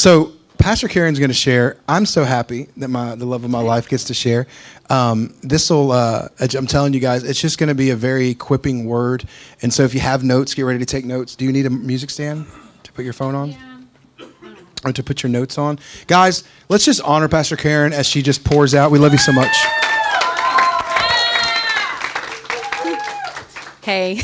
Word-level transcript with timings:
So 0.00 0.32
Pastor 0.56 0.88
Karen's 0.88 1.18
going 1.18 1.28
to 1.28 1.34
share. 1.34 1.76
I'm 1.86 2.06
so 2.06 2.24
happy 2.24 2.68
that 2.78 2.88
my 2.88 3.16
the 3.16 3.26
love 3.26 3.44
of 3.44 3.50
my 3.50 3.60
life 3.60 3.86
gets 3.86 4.04
to 4.04 4.14
share. 4.14 4.46
Um, 4.88 5.34
this 5.42 5.68
will. 5.68 5.92
Uh, 5.92 6.28
I'm 6.56 6.66
telling 6.66 6.94
you 6.94 7.00
guys, 7.00 7.22
it's 7.22 7.38
just 7.38 7.58
going 7.58 7.68
to 7.68 7.74
be 7.74 7.90
a 7.90 7.96
very 7.96 8.30
equipping 8.30 8.86
word. 8.86 9.28
And 9.60 9.70
so, 9.70 9.82
if 9.82 9.92
you 9.92 10.00
have 10.00 10.24
notes, 10.24 10.54
get 10.54 10.62
ready 10.62 10.78
to 10.78 10.86
take 10.86 11.04
notes. 11.04 11.36
Do 11.36 11.44
you 11.44 11.52
need 11.52 11.66
a 11.66 11.70
music 11.70 12.08
stand 12.08 12.46
to 12.82 12.92
put 12.92 13.04
your 13.04 13.12
phone 13.12 13.34
on? 13.34 13.50
Yeah. 13.50 14.26
Or 14.86 14.92
to 14.94 15.02
put 15.02 15.22
your 15.22 15.28
notes 15.28 15.58
on, 15.58 15.78
guys. 16.06 16.44
Let's 16.70 16.86
just 16.86 17.02
honor 17.02 17.28
Pastor 17.28 17.56
Karen 17.56 17.92
as 17.92 18.06
she 18.06 18.22
just 18.22 18.42
pours 18.42 18.74
out. 18.74 18.90
We 18.90 18.98
love 18.98 19.12
you 19.12 19.18
so 19.18 19.32
much. 19.32 19.54
Hey. 23.82 24.22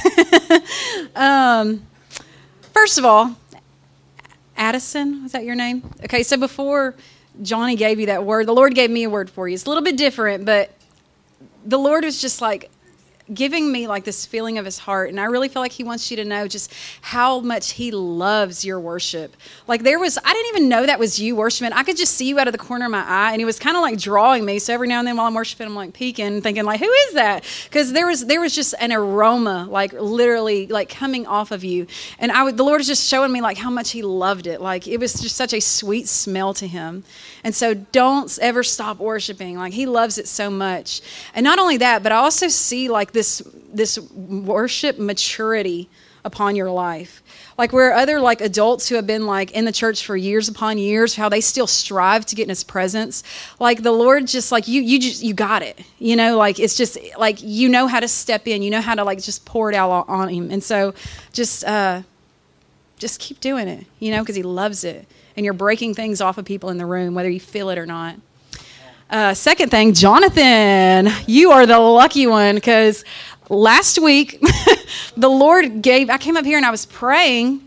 um, 1.15 1.87
first 2.73 2.97
of 2.97 3.05
all, 3.05 3.37
Addison, 4.57 5.23
was 5.23 5.33
that 5.33 5.45
your 5.45 5.55
name? 5.55 5.89
Okay, 6.05 6.23
so 6.23 6.37
before 6.37 6.95
Johnny 7.43 7.77
gave 7.77 8.01
you 8.01 8.07
that 8.07 8.25
word, 8.25 8.47
the 8.47 8.55
Lord 8.55 8.75
gave 8.75 8.91
me 8.91 9.05
a 9.05 9.11
word 9.11 9.29
for 9.29 9.49
you. 9.49 9.55
It's 9.55 9.67
a 9.67 9.69
little 9.69 9.85
bit 9.85 9.97
different, 9.97 10.45
but 10.45 10.71
the 11.65 11.79
Lord 11.79 12.05
was 12.05 12.21
just 12.21 12.41
like, 12.41 12.71
giving 13.33 13.73
me 13.73 13.89
like 13.89 14.05
this 14.05 14.25
feeling 14.25 14.59
of 14.59 14.65
his 14.65 14.79
heart 14.79 15.11
and 15.11 15.19
i 15.19 15.25
really 15.25 15.49
feel 15.49 15.61
like 15.61 15.73
he 15.73 15.83
wants 15.83 16.11
you 16.11 16.17
to 16.17 16.25
know 16.25 16.47
just 16.47 16.73
how 17.01 17.41
much 17.41 17.73
he 17.73 17.91
loves 17.91 18.65
your 18.65 18.79
worship. 18.79 19.37
Like 19.67 19.83
there 19.83 19.99
was 19.99 20.19
i 20.25 20.33
didn't 20.33 20.57
even 20.57 20.69
know 20.69 20.87
that 20.87 20.99
was 20.99 21.19
you 21.19 21.35
worshiping. 21.35 21.73
I 21.73 21.83
could 21.83 21.97
just 21.97 22.15
see 22.15 22.29
you 22.29 22.39
out 22.39 22.47
of 22.49 22.53
the 22.53 22.59
corner 22.59 22.85
of 22.85 22.91
my 22.91 23.05
eye 23.05 23.33
and 23.33 23.41
he 23.41 23.45
was 23.45 23.59
kind 23.59 23.77
of 23.77 23.83
like 23.83 23.99
drawing 23.99 24.45
me. 24.45 24.59
So 24.59 24.73
every 24.73 24.89
now 24.89 24.99
and 24.99 25.09
then 25.09 25.17
while 25.17 25.27
i'm 25.27 25.35
worshiping 25.35 25.67
i'm 25.67 25.75
like 25.75 25.93
peeking 25.93 26.41
thinking 26.41 26.65
like 26.65 26.81
who 26.81 26.91
is 26.91 27.15
that? 27.15 27.45
Because 27.65 27.93
there 27.93 28.07
was 28.07 28.27
there 28.27 28.41
was 28.41 28.55
just 28.55 28.75
an 28.81 28.93
aroma 28.93 29.67
like 29.69 29.93
literally 29.93 30.67
like 30.67 30.89
coming 30.89 31.27
off 31.27 31.51
of 31.51 31.65
you. 31.65 31.87
And 32.19 32.31
i 32.33 32.43
would 32.45 32.57
the 32.57 32.65
lord 32.65 32.81
is 32.81 32.87
just 32.87 33.09
showing 33.09 33.33
me 33.33 33.41
like 33.41 33.59
how 33.59 33.71
much 33.71 33.91
he 33.91 34.03
loved 34.03 34.47
it. 34.47 34.61
Like 34.61 34.87
it 34.87 34.99
was 34.99 35.15
just 35.15 35.37
such 35.37 35.53
a 35.53 35.61
sweet 35.61 36.09
smell 36.09 36.55
to 36.55 36.67
him 36.67 37.05
and 37.47 37.55
so 37.55 37.75
don't 37.75 38.37
ever 38.43 38.65
stop 38.65 38.99
worshiping. 38.99 39.57
Like 39.57 39.73
he 39.73 39.87
loves 39.87 40.19
it 40.19 40.27
so 40.27 40.51
much. 40.51 41.01
And 41.33 41.45
not 41.45 41.61
only 41.61 41.77
that 41.77 42.03
but 42.03 42.11
i 42.11 42.17
also 42.17 42.49
see 42.49 42.89
like 42.89 43.13
this 43.13 43.41
this 43.73 44.01
worship 44.11 44.99
maturity 44.99 45.89
upon 46.25 46.57
your 46.57 46.73
life. 46.73 47.23
Like 47.57 47.73
where 47.73 47.93
other 47.93 48.19
like 48.19 48.41
adults 48.41 48.89
who 48.89 48.97
have 48.97 49.07
been 49.07 49.27
like 49.27 49.53
in 49.53 49.65
the 49.65 49.71
church 49.71 50.05
for 50.05 50.17
years 50.17 50.49
upon 50.49 50.77
years 50.79 51.15
how 51.15 51.29
they 51.29 51.41
still 51.41 51.69
strive 51.69 52.27
to 52.27 52.35
get 52.35 52.43
in 52.43 52.49
his 52.49 52.65
presence 52.65 53.23
like 53.61 53.85
the 53.85 53.93
lord 53.93 54.27
just 54.27 54.51
like 54.51 54.67
you 54.67 54.83
you 54.83 54.99
just 54.99 55.23
you 55.23 55.33
got 55.33 55.63
it. 55.63 55.79
You 56.01 56.17
know 56.17 56.37
like 56.37 56.59
it's 56.59 56.77
just 56.77 56.99
like 57.17 57.41
you 57.41 57.69
know 57.69 57.87
how 57.87 58.01
to 58.01 58.09
step 58.09 58.49
in. 58.49 58.63
You 58.63 58.71
know 58.71 58.81
how 58.81 58.97
to 58.97 59.05
like 59.05 59.23
just 59.23 59.45
pour 59.45 59.71
it 59.71 59.77
out 59.77 60.09
on 60.09 60.29
him. 60.31 60.51
And 60.51 60.65
so 60.65 60.95
just 61.33 61.63
uh 61.63 62.03
just 62.99 63.21
keep 63.21 63.39
doing 63.41 63.69
it 63.69 63.87
you 64.01 64.11
know 64.11 64.23
because 64.23 64.35
he 64.35 64.43
loves 64.43 64.83
it 64.83 65.07
and 65.37 65.45
you're 65.45 65.55
breaking 65.55 65.95
things 65.95 66.21
off 66.21 66.39
of 66.39 66.45
people 66.45 66.71
in 66.71 66.79
the 66.79 66.87
room 66.87 67.15
whether 67.15 67.31
you 67.31 67.41
feel 67.41 67.71
it 67.71 67.79
or 67.79 67.87
not 67.87 68.17
uh, 69.09 69.35
second 69.35 69.71
thing, 69.71 69.95
Jonathan, 69.95 71.09
you 71.29 71.53
are 71.53 71.65
the 71.65 71.79
lucky 71.79 72.27
one 72.27 72.57
because 72.57 73.05
last 73.49 74.01
week 74.01 74.41
the 75.17 75.29
Lord 75.29 75.81
gave, 75.81 76.11
I 76.11 76.19
came 76.19 76.37
up 76.37 76.45
here 76.45 76.57
and 76.57 76.67
I 76.67 76.73
was 76.73 76.87
praying 76.87 77.61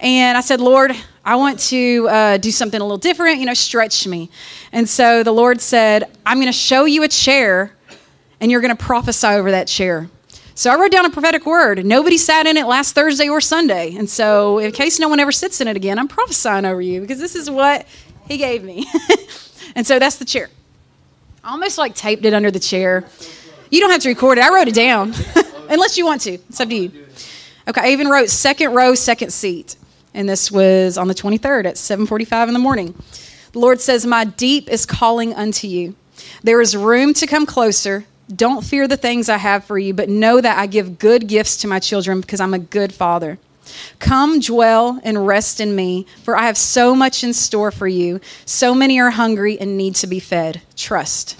and 0.00 0.36
I 0.36 0.40
said, 0.40 0.60
Lord, 0.60 0.90
I 1.24 1.36
want 1.36 1.60
to 1.60 2.08
uh, 2.08 2.36
do 2.38 2.50
something 2.50 2.80
a 2.80 2.82
little 2.82 2.98
different, 2.98 3.38
you 3.38 3.46
know, 3.46 3.54
stretch 3.54 4.08
me. 4.08 4.28
And 4.72 4.88
so 4.88 5.22
the 5.22 5.30
Lord 5.30 5.60
said, 5.60 6.10
I'm 6.26 6.38
going 6.38 6.48
to 6.48 6.52
show 6.52 6.84
you 6.84 7.04
a 7.04 7.08
chair 7.08 7.76
and 8.40 8.50
you're 8.50 8.60
going 8.60 8.76
to 8.76 8.84
prophesy 8.84 9.28
over 9.28 9.52
that 9.52 9.68
chair. 9.68 10.08
So 10.54 10.70
I 10.70 10.76
wrote 10.76 10.92
down 10.92 11.06
a 11.06 11.10
prophetic 11.10 11.46
word. 11.46 11.84
Nobody 11.84 12.18
sat 12.18 12.46
in 12.46 12.56
it 12.56 12.66
last 12.66 12.94
Thursday 12.94 13.28
or 13.28 13.40
Sunday. 13.40 13.94
And 13.96 14.08
so, 14.08 14.58
in 14.58 14.72
case 14.72 14.98
no 14.98 15.08
one 15.08 15.18
ever 15.18 15.32
sits 15.32 15.60
in 15.60 15.68
it 15.68 15.76
again, 15.76 15.98
I'm 15.98 16.08
prophesying 16.08 16.66
over 16.66 16.80
you 16.80 17.00
because 17.00 17.18
this 17.18 17.34
is 17.34 17.50
what 17.50 17.86
He 18.28 18.36
gave 18.36 18.62
me. 18.62 18.86
and 19.74 19.86
so 19.86 19.98
that's 19.98 20.16
the 20.16 20.24
chair. 20.24 20.50
I 21.42 21.52
almost 21.52 21.78
like 21.78 21.94
taped 21.94 22.24
it 22.24 22.34
under 22.34 22.50
the 22.50 22.60
chair. 22.60 23.04
You 23.70 23.80
don't 23.80 23.90
have 23.90 24.02
to 24.02 24.08
record 24.08 24.38
it. 24.38 24.44
I 24.44 24.54
wrote 24.54 24.68
it 24.68 24.74
down, 24.74 25.14
unless 25.70 25.96
you 25.96 26.04
want 26.04 26.20
to. 26.22 26.32
It's 26.32 26.60
up 26.60 26.68
to 26.68 26.74
you. 26.74 27.06
Okay, 27.66 27.80
I 27.80 27.88
even 27.88 28.08
wrote 28.08 28.28
second 28.28 28.74
row, 28.74 28.94
second 28.94 29.32
seat, 29.32 29.76
and 30.12 30.28
this 30.28 30.52
was 30.52 30.98
on 30.98 31.08
the 31.08 31.14
23rd 31.14 31.64
at 31.64 31.76
7:45 31.76 32.48
in 32.48 32.52
the 32.52 32.60
morning. 32.60 32.94
The 33.52 33.58
Lord 33.58 33.80
says, 33.80 34.04
"My 34.04 34.24
deep 34.24 34.68
is 34.68 34.84
calling 34.84 35.32
unto 35.32 35.66
you. 35.66 35.94
There 36.42 36.60
is 36.60 36.76
room 36.76 37.14
to 37.14 37.26
come 37.26 37.46
closer. 37.46 38.04
Don't 38.34 38.64
fear 38.64 38.86
the 38.88 38.96
things 38.96 39.28
I 39.28 39.38
have 39.38 39.64
for 39.64 39.78
you, 39.78 39.94
but 39.94 40.08
know 40.08 40.40
that 40.40 40.58
I 40.58 40.66
give 40.66 40.98
good 40.98 41.26
gifts 41.26 41.56
to 41.58 41.68
my 41.68 41.78
children 41.78 42.20
because 42.20 42.40
I'm 42.40 42.54
a 42.54 42.58
good 42.58 42.92
father." 42.92 43.38
Come 44.00 44.40
dwell 44.40 45.00
and 45.04 45.26
rest 45.26 45.60
in 45.60 45.74
me, 45.76 46.06
for 46.24 46.36
I 46.36 46.46
have 46.46 46.58
so 46.58 46.94
much 46.94 47.22
in 47.22 47.32
store 47.32 47.70
for 47.70 47.86
you. 47.86 48.20
So 48.44 48.74
many 48.74 48.98
are 48.98 49.10
hungry 49.10 49.58
and 49.58 49.76
need 49.76 49.94
to 49.96 50.06
be 50.06 50.18
fed. 50.18 50.60
Trust. 50.76 51.38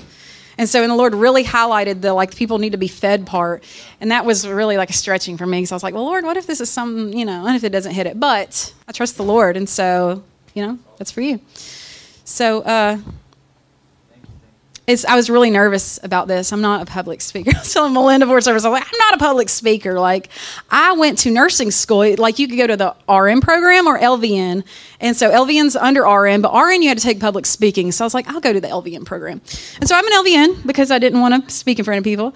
And 0.58 0.69
so, 0.69 0.82
and 0.82 0.91
the 0.91 0.97
Lord 0.97 1.14
really 1.14 1.44
highlighted 1.44 2.02
the 2.02 2.12
like 2.12 2.36
people 2.36 2.58
need 2.58 2.72
to 2.72 2.78
be 2.78 2.88
fed 2.88 3.26
part, 3.26 3.64
and 4.00 4.10
that 4.12 4.25
was 4.25 4.47
really 4.47 4.76
like 4.76 4.91
a 4.91 4.92
stretching 4.92 5.36
for 5.36 5.47
me 5.47 5.58
because 5.58 5.72
I 5.72 5.75
was 5.75 5.82
like, 5.82 5.94
well, 5.94 6.04
Lord, 6.04 6.25
what 6.25 6.36
if 6.36 6.47
this 6.47 6.60
is 6.60 6.70
some, 6.70 7.12
you 7.12 7.25
know, 7.25 7.47
and 7.47 7.56
if 7.56 7.64
it 7.64 7.70
doesn't 7.70 7.92
hit 7.92 8.06
it? 8.06 8.20
But 8.20 8.72
I 8.86 8.92
trust 8.92 9.16
the 9.16 9.25
Lord, 9.25 9.56
and 9.56 9.69
so 9.69 10.22
you 10.54 10.66
know, 10.66 10.78
that's 10.98 11.10
for 11.10 11.22
you. 11.22 11.41
So, 12.25 12.62
uh, 12.62 12.98
it's, 14.87 15.04
I 15.04 15.15
was 15.15 15.31
really 15.31 15.50
nervous 15.50 16.00
about 16.03 16.26
this. 16.26 16.53
I'm 16.53 16.60
not 16.60 16.82
a 16.82 16.87
public 16.87 17.20
speaker. 17.20 17.53
I 17.56 17.60
was 17.60 17.72
telling 17.72 17.93
Melinda 17.93 18.26
before 18.26 18.41
service, 18.41 18.65
I'm 18.65 18.72
like, 18.72 18.84
I'm 18.84 18.98
not 18.98 19.15
a 19.15 19.19
public 19.19 19.48
speaker. 19.48 19.98
Like, 19.98 20.28
I 20.70 20.93
went 20.93 21.19
to 21.20 21.31
nursing 21.31 21.70
school. 21.70 22.16
Like, 22.16 22.38
you 22.38 22.48
could 22.48 22.59
go 22.59 22.66
to 22.66 22.76
the 22.76 22.94
RN 23.09 23.41
program 23.41 23.87
or 23.87 23.98
LVN. 23.98 24.65
And 25.00 25.16
so 25.16 25.31
LVN's 25.31 25.76
under 25.76 26.03
RN, 26.03 26.41
but 26.41 26.53
RN 26.53 26.82
you 26.82 26.88
had 26.88 26.98
to 26.98 27.04
take 27.04 27.20
public 27.20 27.47
speaking. 27.47 27.93
So 27.93 28.04
I 28.04 28.06
was 28.06 28.15
like, 28.15 28.28
I'll 28.28 28.41
go 28.41 28.53
to 28.53 28.60
the 28.60 28.69
LVN 28.69 29.04
program. 29.04 29.41
And 29.81 29.88
so 29.88 29.94
I'm 29.94 30.06
an 30.06 30.25
LVN 30.25 30.66
because 30.66 30.91
I 30.91 30.99
didn't 30.99 31.20
want 31.20 31.49
to 31.49 31.54
speak 31.54 31.78
in 31.78 31.84
front 31.84 31.99
of 31.99 32.04
people. 32.04 32.34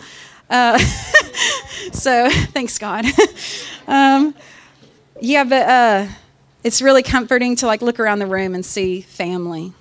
Uh, 0.48 0.78
so 1.92 2.30
thanks, 2.30 2.78
God. 2.78 3.06
um, 3.88 4.34
yeah, 5.20 5.42
but 5.42 5.68
uh, 5.68 6.06
it's 6.62 6.80
really 6.80 7.02
comforting 7.02 7.56
to 7.56 7.66
like 7.66 7.82
look 7.82 7.98
around 7.98 8.20
the 8.20 8.26
room 8.26 8.54
and 8.54 8.64
see 8.64 9.00
family 9.00 9.72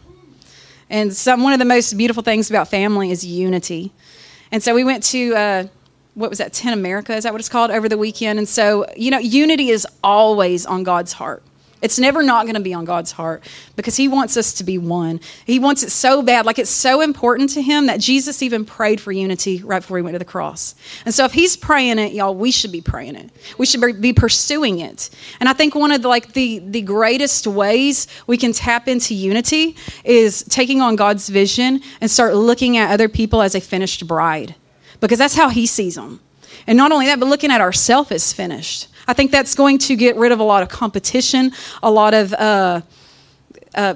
and 0.90 1.14
some, 1.14 1.44
one 1.44 1.54
of 1.54 1.60
the 1.60 1.66
most 1.66 1.98
beautiful 1.98 2.24
things 2.24 2.50
about 2.50 2.68
family 2.68 3.12
is 3.12 3.26
unity. 3.26 3.92
And 4.52 4.62
so 4.62 4.76
we 4.76 4.84
went 4.84 5.04
to, 5.06 5.36
uh, 5.36 5.68
what 6.14 6.30
was 6.30 6.40
that, 6.40 6.54
10 6.54 6.74
America? 6.74 7.16
Is 7.16 7.24
that 7.24 7.34
what 7.34 7.40
it's 7.40 7.50
called? 7.50 7.72
Over 7.72 7.90
the 7.90 7.98
weekend. 7.98 8.40
And 8.40 8.48
so, 8.48 8.86
you 8.96 9.12
know, 9.12 9.18
unity 9.18 9.70
is 9.70 9.88
always 10.04 10.66
on 10.66 10.84
God's 10.84 11.14
heart. 11.14 11.44
It's 11.86 12.00
never 12.00 12.24
not 12.24 12.46
going 12.46 12.56
to 12.56 12.62
be 12.62 12.74
on 12.74 12.84
God's 12.84 13.12
heart 13.12 13.44
because 13.76 13.96
He 13.96 14.08
wants 14.08 14.36
us 14.38 14.54
to 14.54 14.64
be 14.64 14.80
one. 14.80 15.20
He 15.46 15.60
wants 15.60 15.84
it 15.84 15.92
so 15.92 16.24
bad. 16.24 16.46
Like 16.46 16.58
it's 16.58 16.70
so 16.70 17.02
important 17.02 17.52
to 17.52 17.62
Him 17.62 17.86
that 17.86 18.00
Jesus 18.00 18.42
even 18.42 18.66
prayed 18.66 19.00
for 19.00 19.12
unity 19.12 19.62
right 19.62 19.80
before 19.80 19.98
He 19.98 20.04
went 20.04 20.16
to 20.16 20.20
the 20.20 20.26
cross. 20.26 20.74
And 21.06 21.14
so 21.14 21.26
if 21.26 21.32
He's 21.32 21.56
praying 21.56 22.00
it, 22.00 22.14
y'all, 22.14 22.34
we 22.34 22.50
should 22.50 22.72
be 22.72 22.82
praying 22.82 23.16
it. 23.16 23.30
We 23.60 23.68
should 23.68 24.02
be 24.02 24.14
pursuing 24.14 24.80
it. 24.80 25.12
And 25.40 25.48
I 25.48 25.54
think 25.54 25.76
one 25.76 25.92
of 25.92 26.02
the 26.02 26.08
like 26.08 26.34
the 26.34 26.60
the 26.60 26.82
greatest 26.82 27.46
ways 27.46 28.08
we 28.26 28.36
can 28.36 28.52
tap 28.52 28.88
into 28.88 29.14
unity 29.14 29.76
is 30.04 30.44
taking 30.50 30.82
on 30.82 30.96
God's 30.96 31.30
vision 31.30 31.82
and 32.02 32.10
start 32.10 32.36
looking 32.36 32.78
at 32.78 32.92
other 32.92 33.08
people 33.08 33.44
as 33.44 33.54
a 33.54 33.62
finished 33.62 34.08
bride 34.08 34.56
because 35.00 35.20
that's 35.20 35.36
how 35.36 35.50
He 35.50 35.68
sees 35.68 35.94
them. 35.94 36.20
And 36.68 36.78
not 36.78 36.92
only 36.92 37.06
that, 37.06 37.20
but 37.20 37.28
looking 37.28 37.52
at 37.52 37.62
ourselves 37.62 38.12
as 38.12 38.34
finished. 38.34 38.88
I 39.08 39.14
think 39.14 39.32
that's 39.32 39.56
going 39.56 39.78
to 39.80 39.96
get 39.96 40.16
rid 40.16 40.32
of 40.32 40.40
a 40.40 40.44
lot 40.44 40.64
of 40.64 40.70
competition, 40.70 41.52
a 41.84 41.92
lot 41.92 42.14
of 42.14 42.34
uh, 42.34 42.82
uh, 43.76 43.96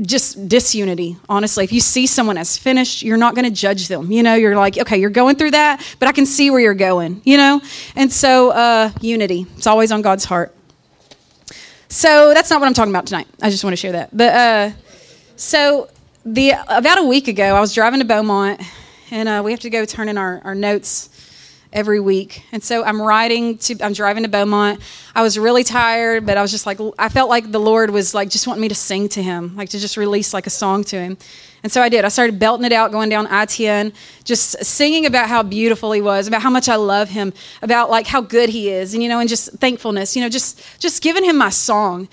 just 0.00 0.48
disunity, 0.48 1.16
honestly. 1.28 1.64
If 1.64 1.72
you 1.72 1.80
see 1.80 2.06
someone 2.06 2.38
as 2.38 2.56
finished, 2.56 3.02
you're 3.02 3.16
not 3.16 3.34
going 3.34 3.44
to 3.44 3.50
judge 3.50 3.88
them. 3.88 4.12
You 4.12 4.22
know, 4.22 4.34
you're 4.34 4.56
like, 4.56 4.78
okay, 4.78 4.98
you're 4.98 5.10
going 5.10 5.36
through 5.36 5.52
that, 5.52 5.96
but 5.98 6.08
I 6.08 6.12
can 6.12 6.26
see 6.26 6.50
where 6.50 6.60
you're 6.60 6.74
going, 6.74 7.20
you 7.24 7.36
know? 7.36 7.60
And 7.96 8.12
so, 8.12 8.50
uh, 8.50 8.90
unity, 9.00 9.46
it's 9.56 9.66
always 9.66 9.90
on 9.90 10.02
God's 10.02 10.24
heart. 10.24 10.54
So, 11.88 12.32
that's 12.32 12.48
not 12.48 12.60
what 12.60 12.66
I'm 12.66 12.74
talking 12.74 12.92
about 12.92 13.06
tonight. 13.06 13.26
I 13.42 13.50
just 13.50 13.64
want 13.64 13.72
to 13.72 13.76
share 13.76 13.92
that. 13.92 14.16
But, 14.16 14.34
uh, 14.34 14.70
so, 15.36 15.90
the 16.24 16.52
about 16.68 16.98
a 16.98 17.04
week 17.04 17.26
ago, 17.26 17.56
I 17.56 17.60
was 17.60 17.74
driving 17.74 17.98
to 17.98 18.06
Beaumont, 18.06 18.60
and 19.10 19.28
uh, 19.28 19.42
we 19.44 19.50
have 19.50 19.60
to 19.60 19.70
go 19.70 19.84
turn 19.84 20.08
in 20.08 20.16
our, 20.16 20.40
our 20.44 20.54
notes 20.54 21.10
every 21.72 22.00
week. 22.00 22.44
And 22.52 22.62
so 22.62 22.84
I'm 22.84 23.00
riding 23.00 23.58
to, 23.58 23.76
I'm 23.82 23.92
driving 23.92 24.24
to 24.24 24.28
Beaumont. 24.28 24.80
I 25.14 25.22
was 25.22 25.38
really 25.38 25.64
tired, 25.64 26.26
but 26.26 26.36
I 26.36 26.42
was 26.42 26.50
just 26.50 26.66
like, 26.66 26.78
I 26.98 27.08
felt 27.08 27.30
like 27.30 27.50
the 27.50 27.60
Lord 27.60 27.90
was 27.90 28.14
like, 28.14 28.28
just 28.28 28.46
wanting 28.46 28.62
me 28.62 28.68
to 28.68 28.74
sing 28.74 29.08
to 29.10 29.22
him, 29.22 29.56
like 29.56 29.70
to 29.70 29.78
just 29.78 29.96
release 29.96 30.34
like 30.34 30.46
a 30.46 30.50
song 30.50 30.84
to 30.84 30.96
him. 30.96 31.16
And 31.62 31.70
so 31.70 31.80
I 31.80 31.88
did. 31.88 32.04
I 32.04 32.08
started 32.08 32.38
belting 32.38 32.66
it 32.66 32.72
out 32.72 32.90
going 32.90 33.08
down 33.08 33.28
I-10, 33.28 33.94
just 34.24 34.64
singing 34.64 35.06
about 35.06 35.28
how 35.28 35.42
beautiful 35.42 35.92
he 35.92 36.00
was, 36.00 36.26
about 36.26 36.42
how 36.42 36.50
much 36.50 36.68
I 36.68 36.74
love 36.74 37.08
him, 37.08 37.32
about 37.62 37.88
like 37.88 38.06
how 38.06 38.20
good 38.20 38.48
he 38.48 38.68
is, 38.68 38.94
and 38.94 39.02
you 39.02 39.08
know, 39.08 39.20
and 39.20 39.28
just 39.28 39.52
thankfulness, 39.52 40.16
you 40.16 40.22
know, 40.22 40.28
just 40.28 40.60
just 40.80 41.02
giving 41.02 41.24
him 41.24 41.38
my 41.38 41.50
song. 41.50 42.08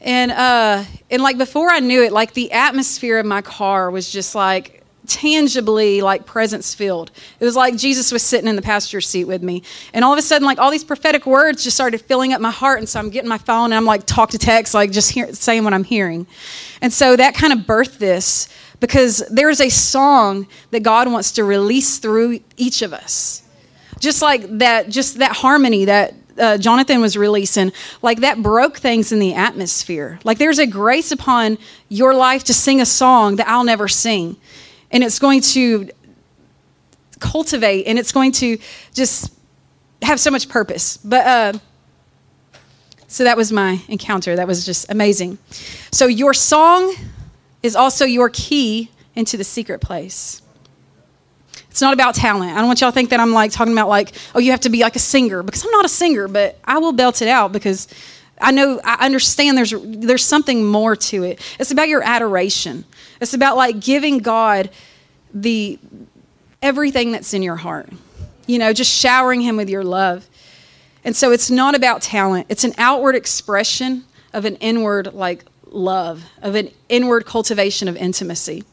And 0.00 0.30
uh 0.30 0.84
and 1.10 1.22
like 1.22 1.36
before 1.36 1.68
I 1.68 1.80
knew 1.80 2.02
it, 2.02 2.12
like 2.12 2.34
the 2.34 2.52
atmosphere 2.52 3.18
of 3.18 3.26
my 3.26 3.42
car 3.42 3.90
was 3.90 4.10
just 4.10 4.36
like 4.36 4.81
tangibly 5.06 6.00
like 6.00 6.26
presence 6.26 6.74
filled. 6.74 7.10
It 7.40 7.44
was 7.44 7.56
like 7.56 7.76
Jesus 7.76 8.12
was 8.12 8.22
sitting 8.22 8.48
in 8.48 8.56
the 8.56 8.62
passenger 8.62 9.00
seat 9.00 9.24
with 9.24 9.42
me. 9.42 9.62
And 9.92 10.04
all 10.04 10.12
of 10.12 10.18
a 10.18 10.22
sudden, 10.22 10.46
like 10.46 10.58
all 10.58 10.70
these 10.70 10.84
prophetic 10.84 11.26
words 11.26 11.64
just 11.64 11.76
started 11.76 12.00
filling 12.00 12.32
up 12.32 12.40
my 12.40 12.50
heart. 12.50 12.78
And 12.78 12.88
so 12.88 13.00
I'm 13.00 13.10
getting 13.10 13.28
my 13.28 13.38
phone 13.38 13.66
and 13.66 13.74
I'm 13.74 13.84
like 13.84 14.06
talk 14.06 14.30
to 14.30 14.38
text, 14.38 14.74
like 14.74 14.92
just 14.92 15.10
hear, 15.10 15.32
saying 15.34 15.64
what 15.64 15.74
I'm 15.74 15.84
hearing. 15.84 16.26
And 16.80 16.92
so 16.92 17.16
that 17.16 17.34
kind 17.34 17.52
of 17.52 17.60
birthed 17.60 17.98
this 17.98 18.48
because 18.80 19.18
there's 19.30 19.60
a 19.60 19.68
song 19.68 20.46
that 20.70 20.82
God 20.82 21.10
wants 21.10 21.32
to 21.32 21.44
release 21.44 21.98
through 21.98 22.40
each 22.56 22.82
of 22.82 22.92
us. 22.92 23.42
Just 23.98 24.22
like 24.22 24.58
that, 24.58 24.88
just 24.88 25.18
that 25.18 25.32
harmony 25.32 25.84
that 25.84 26.14
uh, 26.38 26.58
Jonathan 26.58 27.00
was 27.00 27.16
releasing, 27.16 27.72
like 28.00 28.20
that 28.20 28.42
broke 28.42 28.78
things 28.78 29.12
in 29.12 29.18
the 29.18 29.34
atmosphere. 29.34 30.18
Like 30.24 30.38
there's 30.38 30.58
a 30.58 30.66
grace 30.66 31.12
upon 31.12 31.58
your 31.88 32.14
life 32.14 32.44
to 32.44 32.54
sing 32.54 32.80
a 32.80 32.86
song 32.86 33.36
that 33.36 33.48
I'll 33.48 33.64
never 33.64 33.88
sing 33.88 34.36
and 34.92 35.02
it's 35.02 35.18
going 35.18 35.40
to 35.40 35.90
cultivate 37.18 37.86
and 37.86 37.98
it's 37.98 38.12
going 38.12 38.32
to 38.32 38.58
just 38.92 39.32
have 40.02 40.20
so 40.20 40.30
much 40.30 40.48
purpose. 40.48 40.98
But 40.98 41.26
uh, 41.26 41.58
so 43.08 43.24
that 43.24 43.36
was 43.36 43.52
my 43.52 43.80
encounter. 43.88 44.36
That 44.36 44.46
was 44.46 44.64
just 44.64 44.90
amazing. 44.90 45.38
So 45.90 46.06
your 46.06 46.34
song 46.34 46.94
is 47.62 47.76
also 47.76 48.04
your 48.04 48.28
key 48.30 48.90
into 49.14 49.36
the 49.36 49.44
secret 49.44 49.80
place. 49.80 50.42
It's 51.70 51.80
not 51.80 51.94
about 51.94 52.14
talent. 52.14 52.52
I 52.52 52.56
don't 52.56 52.66
want 52.66 52.80
y'all 52.80 52.90
to 52.90 52.94
think 52.94 53.10
that 53.10 53.20
I'm 53.20 53.32
like 53.32 53.50
talking 53.50 53.72
about 53.72 53.88
like, 53.88 54.12
oh, 54.34 54.40
you 54.40 54.50
have 54.50 54.60
to 54.60 54.68
be 54.68 54.80
like 54.82 54.96
a 54.96 54.98
singer 54.98 55.42
because 55.42 55.64
I'm 55.64 55.70
not 55.70 55.86
a 55.86 55.88
singer, 55.88 56.28
but 56.28 56.58
I 56.64 56.78
will 56.78 56.92
belt 56.92 57.22
it 57.22 57.28
out 57.28 57.52
because 57.52 57.88
I 58.40 58.50
know 58.50 58.80
I 58.84 59.04
understand 59.04 59.56
there's 59.56 59.74
there's 59.82 60.24
something 60.24 60.64
more 60.64 60.96
to 60.96 61.22
it. 61.22 61.40
It's 61.58 61.70
about 61.70 61.88
your 61.88 62.02
adoration. 62.02 62.84
It's 63.20 63.34
about 63.34 63.56
like 63.56 63.80
giving 63.80 64.18
God 64.18 64.70
the 65.32 65.78
everything 66.60 67.12
that's 67.12 67.34
in 67.34 67.42
your 67.42 67.56
heart. 67.56 67.90
You 68.46 68.58
know, 68.58 68.72
just 68.72 68.92
showering 68.92 69.40
him 69.40 69.56
with 69.56 69.70
your 69.70 69.84
love. 69.84 70.28
And 71.04 71.14
so 71.14 71.32
it's 71.32 71.50
not 71.50 71.74
about 71.74 72.02
talent. 72.02 72.46
It's 72.48 72.64
an 72.64 72.74
outward 72.78 73.14
expression 73.14 74.04
of 74.32 74.44
an 74.44 74.56
inward 74.56 75.14
like 75.14 75.44
love, 75.66 76.24
of 76.40 76.54
an 76.54 76.70
inward 76.88 77.26
cultivation 77.26 77.88
of 77.88 77.96
intimacy. 77.96 78.64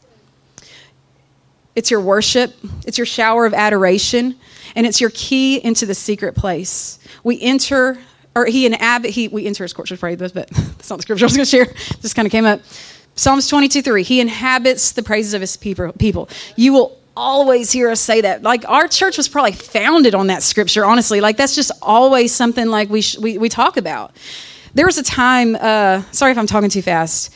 It's 1.74 1.90
your 1.90 2.00
worship, 2.00 2.54
it's 2.86 2.98
your 2.98 3.06
shower 3.06 3.46
of 3.46 3.54
adoration, 3.54 4.36
and 4.74 4.86
it's 4.86 5.00
your 5.00 5.10
key 5.10 5.56
into 5.56 5.86
the 5.86 5.94
secret 5.94 6.34
place. 6.34 6.98
We 7.22 7.40
enter 7.40 7.98
or 8.34 8.46
he 8.46 8.66
inhabit 8.66 9.10
he 9.10 9.28
we 9.28 9.46
enter 9.46 9.64
his 9.64 9.72
courts 9.72 9.90
with 9.90 10.00
praise, 10.00 10.18
but 10.18 10.32
that's 10.48 10.90
not 10.90 10.96
the 10.96 11.02
scripture 11.02 11.24
I 11.24 11.26
was 11.26 11.36
going 11.36 11.44
to 11.44 11.50
share. 11.50 11.66
Just 12.00 12.14
kind 12.14 12.26
of 12.26 12.32
came 12.32 12.44
up. 12.44 12.60
Psalms 13.16 13.48
22 13.48 13.82
3. 13.82 14.02
He 14.02 14.20
inhabits 14.20 14.92
the 14.92 15.02
praises 15.02 15.34
of 15.34 15.40
his 15.40 15.56
people. 15.56 16.28
You 16.56 16.72
will 16.72 17.00
always 17.16 17.70
hear 17.70 17.90
us 17.90 18.00
say 18.00 18.20
that. 18.22 18.42
Like 18.42 18.66
our 18.68 18.88
church 18.88 19.16
was 19.16 19.28
probably 19.28 19.52
founded 19.52 20.14
on 20.14 20.28
that 20.28 20.42
scripture, 20.42 20.84
honestly. 20.84 21.20
Like 21.20 21.36
that's 21.36 21.54
just 21.54 21.72
always 21.82 22.34
something 22.34 22.66
like 22.66 22.88
we, 22.88 23.02
sh- 23.02 23.18
we, 23.18 23.36
we 23.36 23.48
talk 23.48 23.76
about. 23.76 24.16
There 24.74 24.86
was 24.86 24.98
a 24.98 25.02
time, 25.02 25.56
uh, 25.56 26.02
sorry 26.12 26.32
if 26.32 26.38
I'm 26.38 26.46
talking 26.46 26.70
too 26.70 26.82
fast, 26.82 27.34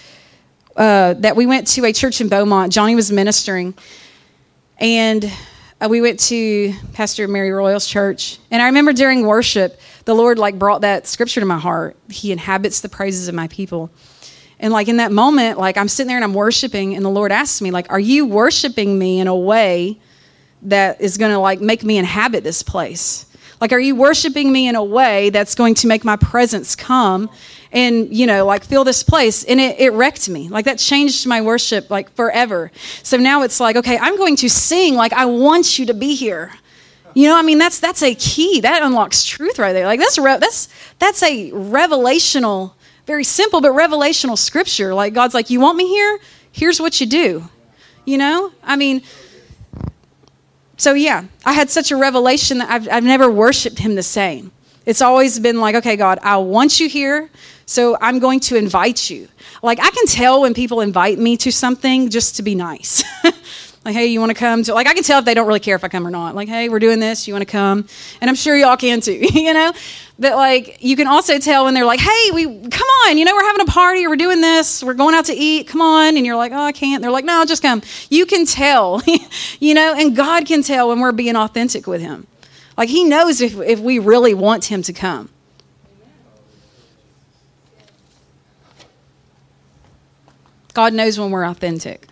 uh, 0.76 1.14
that 1.14 1.36
we 1.36 1.46
went 1.46 1.66
to 1.68 1.84
a 1.84 1.92
church 1.92 2.20
in 2.20 2.28
Beaumont. 2.28 2.72
Johnny 2.72 2.94
was 2.94 3.12
ministering. 3.12 3.74
And 4.78 5.30
uh, 5.80 5.88
we 5.88 6.00
went 6.00 6.20
to 6.20 6.72
Pastor 6.92 7.26
Mary 7.28 7.50
Royal's 7.50 7.86
church. 7.86 8.38
And 8.50 8.62
I 8.62 8.66
remember 8.66 8.92
during 8.92 9.26
worship, 9.26 9.80
the 10.04 10.14
Lord 10.14 10.38
like 10.38 10.58
brought 10.58 10.82
that 10.82 11.06
scripture 11.06 11.40
to 11.40 11.46
my 11.46 11.58
heart. 11.58 11.96
He 12.08 12.32
inhabits 12.32 12.80
the 12.80 12.88
praises 12.88 13.28
of 13.28 13.34
my 13.34 13.48
people. 13.48 13.90
And 14.58 14.72
like 14.72 14.88
in 14.88 14.98
that 14.98 15.12
moment, 15.12 15.58
like 15.58 15.76
I'm 15.76 15.88
sitting 15.88 16.08
there 16.08 16.16
and 16.16 16.24
I'm 16.24 16.34
worshiping, 16.34 16.94
and 16.94 17.04
the 17.04 17.10
Lord 17.10 17.32
asks 17.32 17.60
me, 17.60 17.70
like, 17.70 17.90
are 17.90 18.00
you 18.00 18.24
worshiping 18.26 18.98
me 18.98 19.20
in 19.20 19.26
a 19.26 19.36
way 19.36 19.98
that 20.62 21.00
is 21.00 21.18
gonna 21.18 21.40
like 21.40 21.60
make 21.60 21.82
me 21.82 21.98
inhabit 21.98 22.44
this 22.44 22.62
place? 22.62 23.26
Like, 23.60 23.72
are 23.72 23.80
you 23.80 23.94
worshiping 23.94 24.52
me 24.52 24.68
in 24.68 24.74
a 24.74 24.84
way 24.84 25.30
that's 25.30 25.54
going 25.54 25.74
to 25.76 25.86
make 25.86 26.04
my 26.04 26.16
presence 26.16 26.76
come 26.76 27.30
and, 27.74 28.14
you 28.14 28.26
know, 28.26 28.46
like 28.46 28.64
fill 28.64 28.84
this 28.84 29.02
place? 29.02 29.44
And 29.44 29.60
it, 29.60 29.78
it 29.78 29.90
wrecked 29.90 30.28
me. 30.28 30.48
Like, 30.48 30.64
that 30.64 30.78
changed 30.78 31.26
my 31.26 31.42
worship 31.42 31.90
like 31.90 32.10
forever. 32.14 32.70
So 33.02 33.18
now 33.18 33.42
it's 33.42 33.60
like, 33.60 33.76
okay, 33.76 33.98
I'm 33.98 34.16
going 34.16 34.36
to 34.36 34.48
sing 34.48 34.94
like 34.94 35.12
I 35.12 35.26
want 35.26 35.78
you 35.78 35.86
to 35.86 35.94
be 35.94 36.14
here. 36.14 36.52
You 37.14 37.28
know, 37.28 37.38
I 37.38 37.42
mean, 37.42 37.58
that's 37.58 37.78
that's 37.78 38.02
a 38.02 38.14
key 38.14 38.60
that 38.60 38.82
unlocks 38.82 39.24
truth 39.24 39.58
right 39.58 39.72
there. 39.72 39.86
Like 39.86 40.00
that's 40.00 40.18
re- 40.18 40.38
that's 40.38 40.68
that's 40.98 41.22
a 41.22 41.52
revelational, 41.52 42.72
very 43.06 43.22
simple 43.22 43.60
but 43.60 43.70
revelational 43.70 44.36
scripture. 44.36 44.94
Like 44.94 45.14
God's 45.14 45.32
like, 45.32 45.48
you 45.48 45.60
want 45.60 45.76
me 45.76 45.86
here? 45.86 46.18
Here's 46.50 46.80
what 46.80 47.00
you 47.00 47.06
do. 47.06 47.48
You 48.04 48.18
know, 48.18 48.52
I 48.62 48.76
mean. 48.76 49.02
So 50.76 50.92
yeah, 50.92 51.24
I 51.44 51.52
had 51.52 51.70
such 51.70 51.92
a 51.92 51.96
revelation 51.96 52.58
that 52.58 52.68
I've 52.68 52.88
I've 52.90 53.04
never 53.04 53.30
worshipped 53.30 53.78
Him 53.78 53.94
the 53.94 54.02
same. 54.02 54.50
It's 54.86 55.02
always 55.02 55.38
been 55.38 55.60
like, 55.60 55.74
okay, 55.76 55.96
God, 55.96 56.18
I 56.22 56.36
want 56.36 56.80
you 56.80 56.88
here, 56.88 57.30
so 57.66 57.96
I'm 58.00 58.18
going 58.18 58.40
to 58.40 58.56
invite 58.56 59.10
you. 59.10 59.28
Like 59.62 59.80
I 59.80 59.90
can 59.90 60.06
tell 60.06 60.42
when 60.42 60.54
people 60.54 60.80
invite 60.80 61.18
me 61.18 61.36
to 61.38 61.50
something 61.50 62.10
just 62.10 62.36
to 62.36 62.42
be 62.42 62.54
nice. 62.54 63.02
Like, 63.84 63.94
hey, 63.94 64.06
you 64.06 64.18
want 64.18 64.30
to 64.30 64.34
come 64.34 64.62
to, 64.62 64.72
like, 64.72 64.86
I 64.86 64.94
can 64.94 65.02
tell 65.02 65.18
if 65.18 65.26
they 65.26 65.34
don't 65.34 65.46
really 65.46 65.60
care 65.60 65.76
if 65.76 65.84
I 65.84 65.88
come 65.88 66.06
or 66.06 66.10
not. 66.10 66.34
Like, 66.34 66.48
hey, 66.48 66.70
we're 66.70 66.78
doing 66.78 67.00
this, 67.00 67.28
you 67.28 67.34
want 67.34 67.46
to 67.46 67.52
come? 67.52 67.86
And 68.22 68.30
I'm 68.30 68.34
sure 68.34 68.56
y'all 68.56 68.78
can 68.78 69.02
too, 69.02 69.12
you 69.34 69.52
know? 69.52 69.74
But, 70.18 70.36
like, 70.36 70.82
you 70.82 70.96
can 70.96 71.06
also 71.06 71.38
tell 71.38 71.66
when 71.66 71.74
they're 71.74 71.84
like, 71.84 72.00
hey, 72.00 72.30
we, 72.32 72.44
come 72.46 72.88
on, 73.04 73.18
you 73.18 73.26
know, 73.26 73.34
we're 73.34 73.44
having 73.44 73.60
a 73.60 73.70
party 73.70 74.06
we're 74.06 74.16
doing 74.16 74.40
this, 74.40 74.82
we're 74.82 74.94
going 74.94 75.14
out 75.14 75.26
to 75.26 75.34
eat, 75.34 75.66
come 75.66 75.82
on. 75.82 76.16
And 76.16 76.24
you're 76.24 76.36
like, 76.36 76.52
oh, 76.52 76.62
I 76.62 76.72
can't. 76.72 77.02
They're 77.02 77.10
like, 77.10 77.26
no, 77.26 77.44
just 77.44 77.60
come. 77.60 77.82
You 78.08 78.24
can 78.24 78.46
tell, 78.46 79.02
you 79.60 79.74
know, 79.74 79.94
and 79.94 80.16
God 80.16 80.46
can 80.46 80.62
tell 80.62 80.88
when 80.88 81.00
we're 81.00 81.12
being 81.12 81.36
authentic 81.36 81.86
with 81.86 82.00
Him. 82.00 82.26
Like, 82.76 82.88
He 82.88 83.04
knows 83.04 83.40
if, 83.40 83.56
if 83.60 83.80
we 83.80 83.98
really 83.98 84.34
want 84.34 84.66
Him 84.66 84.82
to 84.82 84.92
come. 84.92 85.30
God 90.72 90.92
knows 90.92 91.18
when 91.18 91.30
we're 91.30 91.44
authentic 91.44 92.08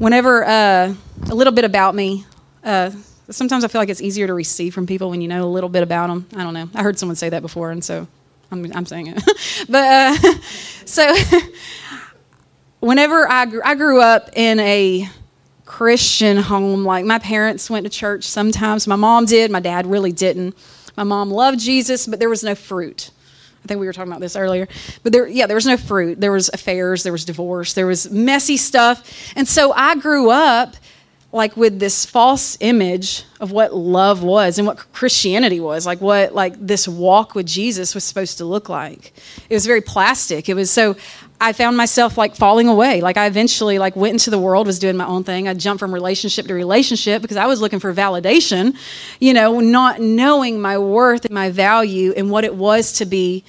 whenever 0.00 0.42
uh, 0.44 0.94
a 1.30 1.34
little 1.34 1.52
bit 1.52 1.64
about 1.64 1.94
me. 1.94 2.24
Uh, 2.64 2.90
sometimes 3.28 3.64
I 3.64 3.68
feel 3.68 3.82
like 3.82 3.90
it's 3.90 4.00
easier 4.00 4.26
to 4.26 4.34
receive 4.34 4.74
from 4.74 4.86
people 4.86 5.10
when 5.10 5.20
you 5.20 5.28
know 5.28 5.44
a 5.44 5.46
little 5.46 5.68
bit 5.68 5.82
about 5.82 6.08
them. 6.08 6.26
I 6.34 6.42
don't 6.42 6.54
know. 6.54 6.68
I 6.74 6.82
heard 6.82 6.98
someone 6.98 7.16
say 7.16 7.28
that 7.28 7.42
before, 7.42 7.70
and 7.70 7.84
so 7.84 8.08
I'm, 8.50 8.72
I'm 8.74 8.86
saying 8.86 9.08
it. 9.08 9.22
but 9.68 9.84
uh, 9.84 10.38
so 10.86 11.14
whenever 12.80 13.30
I 13.30 13.46
I 13.62 13.74
grew 13.74 14.00
up 14.00 14.30
in 14.34 14.58
a 14.58 15.06
Christian 15.70 16.36
home, 16.36 16.84
like 16.84 17.04
my 17.04 17.20
parents 17.20 17.70
went 17.70 17.84
to 17.84 17.90
church 17.90 18.24
sometimes. 18.24 18.88
My 18.88 18.96
mom 18.96 19.24
did. 19.24 19.52
My 19.52 19.60
dad 19.60 19.86
really 19.86 20.10
didn't. 20.10 20.56
My 20.96 21.04
mom 21.04 21.30
loved 21.30 21.60
Jesus, 21.60 22.08
but 22.08 22.18
there 22.18 22.28
was 22.28 22.42
no 22.42 22.56
fruit. 22.56 23.12
I 23.64 23.68
think 23.68 23.78
we 23.78 23.86
were 23.86 23.92
talking 23.92 24.10
about 24.10 24.20
this 24.20 24.34
earlier. 24.34 24.66
But 25.04 25.12
there, 25.12 25.28
yeah, 25.28 25.46
there 25.46 25.54
was 25.54 25.66
no 25.66 25.76
fruit. 25.76 26.20
There 26.20 26.32
was 26.32 26.50
affairs. 26.52 27.04
There 27.04 27.12
was 27.12 27.24
divorce. 27.24 27.74
There 27.74 27.86
was 27.86 28.10
messy 28.10 28.56
stuff. 28.56 29.32
And 29.36 29.46
so 29.46 29.72
I 29.72 29.94
grew 29.94 30.30
up 30.30 30.74
like 31.30 31.56
with 31.56 31.78
this 31.78 32.04
false 32.04 32.56
image 32.58 33.22
of 33.38 33.52
what 33.52 33.72
love 33.72 34.24
was 34.24 34.58
and 34.58 34.66
what 34.66 34.92
Christianity 34.92 35.60
was, 35.60 35.86
like 35.86 36.00
what 36.00 36.34
like 36.34 36.54
this 36.58 36.88
walk 36.88 37.36
with 37.36 37.46
Jesus 37.46 37.94
was 37.94 38.02
supposed 38.02 38.38
to 38.38 38.44
look 38.44 38.68
like. 38.68 39.12
It 39.48 39.54
was 39.54 39.66
very 39.66 39.82
plastic. 39.82 40.48
It 40.48 40.54
was 40.54 40.68
so 40.68 40.96
I 41.40 41.54
found 41.54 41.76
myself 41.76 42.18
like 42.18 42.36
falling 42.36 42.68
away. 42.68 43.00
Like 43.00 43.16
I 43.16 43.26
eventually 43.26 43.78
like 43.78 43.96
went 43.96 44.12
into 44.12 44.30
the 44.30 44.38
world, 44.38 44.66
was 44.66 44.78
doing 44.78 44.96
my 44.96 45.06
own 45.06 45.24
thing. 45.24 45.48
I 45.48 45.54
jumped 45.54 45.80
from 45.80 45.92
relationship 45.94 46.46
to 46.46 46.54
relationship 46.54 47.22
because 47.22 47.38
I 47.38 47.46
was 47.46 47.62
looking 47.62 47.80
for 47.80 47.94
validation, 47.94 48.76
you 49.20 49.32
know, 49.32 49.60
not 49.60 50.00
knowing 50.00 50.60
my 50.60 50.76
worth 50.76 51.24
and 51.24 51.32
my 51.32 51.50
value 51.50 52.12
and 52.14 52.30
what 52.30 52.44
it 52.44 52.54
was 52.54 52.92
to 52.94 53.06
be 53.06 53.42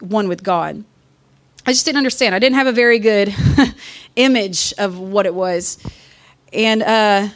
one 0.00 0.28
with 0.28 0.42
God. 0.42 0.84
I 1.64 1.72
just 1.72 1.84
didn't 1.84 1.98
understand. 1.98 2.34
I 2.34 2.40
didn't 2.40 2.56
have 2.56 2.66
a 2.66 2.72
very 2.72 2.98
good 2.98 3.32
image 4.16 4.74
of 4.76 4.98
what 4.98 5.24
it 5.24 5.34
was. 5.34 5.78
And 6.52 6.82
uh 6.82 7.28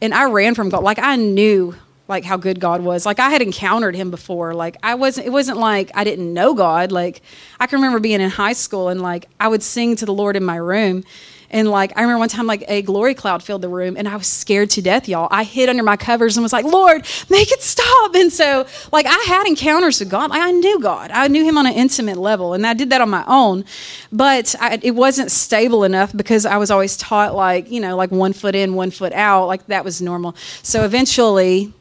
and 0.00 0.14
I 0.14 0.24
ran 0.30 0.54
from 0.54 0.68
God. 0.68 0.84
Like 0.84 1.00
I 1.00 1.16
knew 1.16 1.74
like 2.12 2.24
how 2.24 2.36
good 2.36 2.60
God 2.60 2.82
was. 2.82 3.04
Like 3.06 3.18
I 3.18 3.30
had 3.30 3.42
encountered 3.42 3.96
him 3.96 4.10
before. 4.10 4.54
Like 4.54 4.76
I 4.82 4.94
wasn't 4.94 5.26
it 5.26 5.30
wasn't 5.30 5.58
like 5.58 5.90
I 5.94 6.04
didn't 6.04 6.32
know 6.32 6.54
God. 6.54 6.92
Like 6.92 7.22
I 7.58 7.66
can 7.66 7.78
remember 7.78 7.98
being 7.98 8.20
in 8.20 8.30
high 8.30 8.52
school 8.52 8.88
and 8.88 9.00
like 9.00 9.28
I 9.40 9.48
would 9.48 9.62
sing 9.62 9.96
to 9.96 10.06
the 10.06 10.12
Lord 10.12 10.36
in 10.36 10.44
my 10.44 10.56
room. 10.56 11.04
And 11.52 11.70
like 11.70 11.92
I 11.96 12.02
remember 12.02 12.20
one 12.20 12.28
time 12.28 12.46
like 12.46 12.64
a 12.68 12.82
glory 12.82 13.14
cloud 13.14 13.42
filled 13.42 13.62
the 13.62 13.68
room 13.68 13.96
and 13.96 14.08
I 14.08 14.16
was 14.16 14.26
scared 14.26 14.70
to 14.70 14.82
death, 14.82 15.06
y'all. 15.08 15.28
I 15.30 15.44
hid 15.44 15.68
under 15.68 15.82
my 15.82 15.96
covers 15.96 16.36
and 16.36 16.42
was 16.42 16.52
like, 16.52 16.64
"Lord, 16.64 17.06
make 17.28 17.50
it 17.50 17.62
stop." 17.62 18.14
And 18.14 18.32
so 18.32 18.66
like 18.90 19.06
I 19.06 19.24
had 19.26 19.46
encounters 19.46 20.00
with 20.00 20.10
God. 20.10 20.30
Like 20.30 20.40
I 20.40 20.50
knew 20.50 20.80
God. 20.80 21.10
I 21.10 21.28
knew 21.28 21.44
him 21.44 21.58
on 21.58 21.66
an 21.66 21.74
intimate 21.74 22.16
level 22.16 22.54
and 22.54 22.66
I 22.66 22.74
did 22.74 22.90
that 22.90 23.00
on 23.00 23.10
my 23.10 23.24
own. 23.26 23.64
But 24.10 24.54
I, 24.60 24.78
it 24.82 24.92
wasn't 24.92 25.30
stable 25.30 25.84
enough 25.84 26.14
because 26.16 26.46
I 26.46 26.56
was 26.56 26.70
always 26.70 26.96
taught 26.96 27.34
like, 27.34 27.70
you 27.70 27.80
know, 27.80 27.96
like 27.96 28.10
one 28.10 28.32
foot 28.32 28.54
in, 28.54 28.74
one 28.74 28.90
foot 28.90 29.12
out, 29.12 29.46
like 29.46 29.66
that 29.66 29.84
was 29.84 30.00
normal. 30.00 30.34
So 30.62 30.84
eventually 30.84 31.72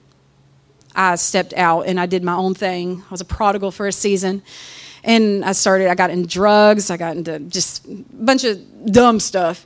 I 0.95 1.15
stepped 1.15 1.53
out 1.53 1.81
and 1.87 1.99
I 1.99 2.05
did 2.05 2.23
my 2.23 2.35
own 2.35 2.53
thing. 2.53 3.03
I 3.07 3.11
was 3.11 3.21
a 3.21 3.25
prodigal 3.25 3.71
for 3.71 3.87
a 3.87 3.91
season. 3.91 4.43
and 5.03 5.43
I 5.43 5.53
started. 5.53 5.87
I 5.89 5.95
got 5.95 6.09
in 6.09 6.25
drugs. 6.25 6.89
I 6.91 6.97
got 6.97 7.17
into 7.17 7.39
just 7.39 7.85
a 7.85 8.03
bunch 8.13 8.43
of 8.43 8.59
dumb 8.91 9.19
stuff. 9.19 9.65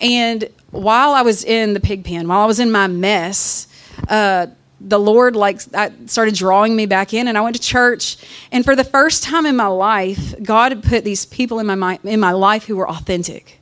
And 0.00 0.48
while 0.70 1.12
I 1.12 1.22
was 1.22 1.44
in 1.44 1.74
the 1.74 1.80
pig 1.80 2.04
pen, 2.04 2.28
while 2.28 2.40
I 2.40 2.46
was 2.46 2.60
in 2.60 2.70
my 2.70 2.86
mess, 2.86 3.66
uh, 4.08 4.46
the 4.80 4.98
Lord 4.98 5.34
like 5.34 5.60
I 5.74 5.90
started 6.06 6.34
drawing 6.34 6.76
me 6.76 6.86
back 6.86 7.12
in, 7.12 7.26
and 7.26 7.36
I 7.36 7.40
went 7.40 7.56
to 7.56 7.62
church. 7.62 8.16
And 8.52 8.64
for 8.64 8.76
the 8.76 8.84
first 8.84 9.24
time 9.24 9.44
in 9.46 9.56
my 9.56 9.66
life, 9.66 10.34
God 10.42 10.70
had 10.70 10.84
put 10.84 11.02
these 11.04 11.26
people 11.26 11.58
in 11.58 11.66
my 11.66 11.98
in 12.04 12.20
my 12.20 12.32
life 12.32 12.64
who 12.64 12.76
were 12.76 12.88
authentic. 12.88 13.57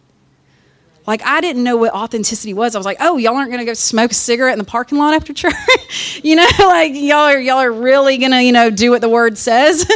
Like 1.06 1.22
I 1.24 1.40
didn't 1.40 1.62
know 1.62 1.76
what 1.76 1.92
authenticity 1.92 2.52
was. 2.52 2.74
I 2.74 2.78
was 2.78 2.86
like, 2.86 2.96
"Oh, 3.00 3.16
y'all 3.16 3.36
aren't 3.36 3.50
gonna 3.50 3.64
go 3.64 3.74
smoke 3.74 4.10
a 4.10 4.14
cigarette 4.14 4.54
in 4.54 4.58
the 4.58 4.64
parking 4.64 4.98
lot 4.98 5.14
after 5.14 5.32
church, 5.32 6.20
you 6.22 6.36
know? 6.36 6.46
Like 6.58 6.92
y'all 6.94 7.18
are 7.20 7.38
y'all 7.38 7.58
are 7.58 7.72
really 7.72 8.18
gonna 8.18 8.42
you 8.42 8.52
know 8.52 8.70
do 8.70 8.90
what 8.90 9.00
the 9.00 9.08
word 9.08 9.38
says." 9.38 9.88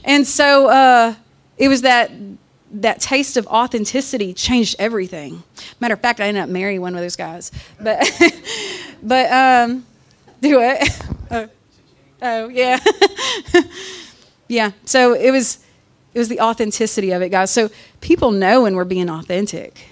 and 0.04 0.26
so 0.26 0.68
uh, 0.68 1.14
it 1.58 1.68
was 1.68 1.82
that 1.82 2.10
that 2.74 3.00
taste 3.00 3.36
of 3.36 3.46
authenticity 3.48 4.32
changed 4.32 4.76
everything. 4.78 5.42
Matter 5.80 5.94
of 5.94 6.00
fact, 6.00 6.20
I 6.20 6.26
ended 6.26 6.44
up 6.44 6.48
marrying 6.48 6.80
one 6.80 6.94
of 6.94 7.00
those 7.00 7.16
guys. 7.16 7.50
But 7.80 8.08
but 9.02 9.32
um, 9.32 9.84
do 10.40 10.60
it. 10.60 11.02
oh, 11.30 11.48
oh 12.22 12.48
yeah, 12.48 12.78
yeah. 14.48 14.70
So 14.84 15.14
it 15.14 15.32
was 15.32 15.58
it 16.14 16.18
was 16.20 16.28
the 16.28 16.40
authenticity 16.40 17.10
of 17.10 17.20
it, 17.20 17.30
guys. 17.30 17.50
So 17.50 17.68
people 18.00 18.30
know 18.30 18.62
when 18.62 18.76
we're 18.76 18.84
being 18.84 19.10
authentic 19.10 19.86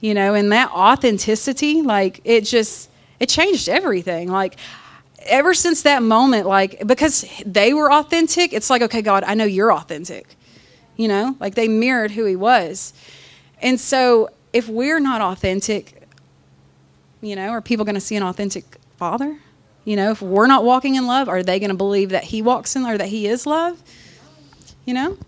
you 0.00 0.14
know 0.14 0.34
and 0.34 0.52
that 0.52 0.70
authenticity 0.70 1.82
like 1.82 2.20
it 2.24 2.42
just 2.42 2.90
it 3.18 3.28
changed 3.28 3.68
everything. 3.68 4.30
Like 4.30 4.58
ever 5.20 5.54
since 5.54 5.82
that 5.82 6.02
moment 6.02 6.46
like 6.46 6.86
because 6.86 7.24
they 7.44 7.74
were 7.74 7.90
authentic 7.92 8.52
it's 8.52 8.70
like 8.70 8.80
okay 8.80 9.02
god 9.02 9.24
i 9.24 9.34
know 9.34 9.44
you're 9.44 9.72
authentic 9.72 10.36
you 10.96 11.08
know? 11.08 11.36
Like 11.38 11.54
they 11.54 11.68
mirrored 11.68 12.10
who 12.10 12.24
he 12.24 12.36
was. 12.36 12.92
And 13.62 13.78
so 13.78 14.30
if 14.52 14.68
we're 14.68 15.00
not 15.00 15.20
authentic 15.20 15.92
you 17.22 17.34
know 17.34 17.48
are 17.48 17.62
people 17.62 17.84
going 17.84 17.94
to 17.94 18.00
see 18.00 18.16
an 18.16 18.22
authentic 18.22 18.64
father? 18.96 19.38
You 19.84 19.96
know 19.96 20.10
if 20.10 20.20
we're 20.20 20.46
not 20.46 20.64
walking 20.64 20.96
in 20.96 21.06
love 21.06 21.28
are 21.28 21.42
they 21.42 21.58
going 21.58 21.70
to 21.70 21.76
believe 21.76 22.10
that 22.10 22.24
he 22.24 22.42
walks 22.42 22.76
in 22.76 22.84
or 22.84 22.98
that 22.98 23.08
he 23.08 23.26
is 23.26 23.46
love? 23.46 23.82
You 24.84 24.94
know 24.94 25.18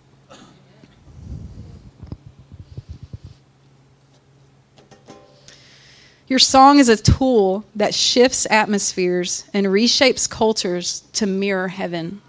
Your 6.28 6.38
song 6.38 6.78
is 6.78 6.90
a 6.90 6.97
tool 6.97 7.64
that 7.75 7.94
shifts 7.94 8.47
atmospheres 8.50 9.47
and 9.54 9.66
reshapes 9.66 10.28
cultures 10.28 11.00
to 11.14 11.26
mirror 11.26 11.68
heaven. 11.68 12.20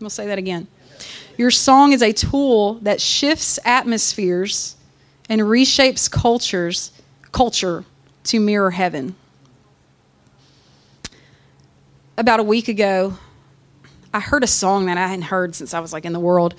We'll 0.00 0.08
say 0.08 0.26
that 0.26 0.38
again. 0.38 0.66
Your 1.36 1.50
song 1.50 1.92
is 1.92 2.02
a 2.02 2.12
tool 2.12 2.74
that 2.82 3.02
shifts 3.02 3.58
atmospheres 3.66 4.76
and 5.28 5.42
reshapes 5.42 6.10
cultures, 6.10 6.90
culture 7.32 7.84
to 8.24 8.40
mirror 8.40 8.70
heaven. 8.70 9.14
About 12.16 12.40
a 12.40 12.44
week 12.44 12.68
ago, 12.68 13.18
I 14.14 14.20
heard 14.20 14.42
a 14.42 14.46
song 14.46 14.86
that 14.86 14.96
I 14.96 15.08
hadn't 15.08 15.24
heard 15.24 15.54
since 15.54 15.74
I 15.74 15.80
was 15.80 15.92
like 15.92 16.06
in 16.06 16.14
the 16.14 16.20
world 16.20 16.54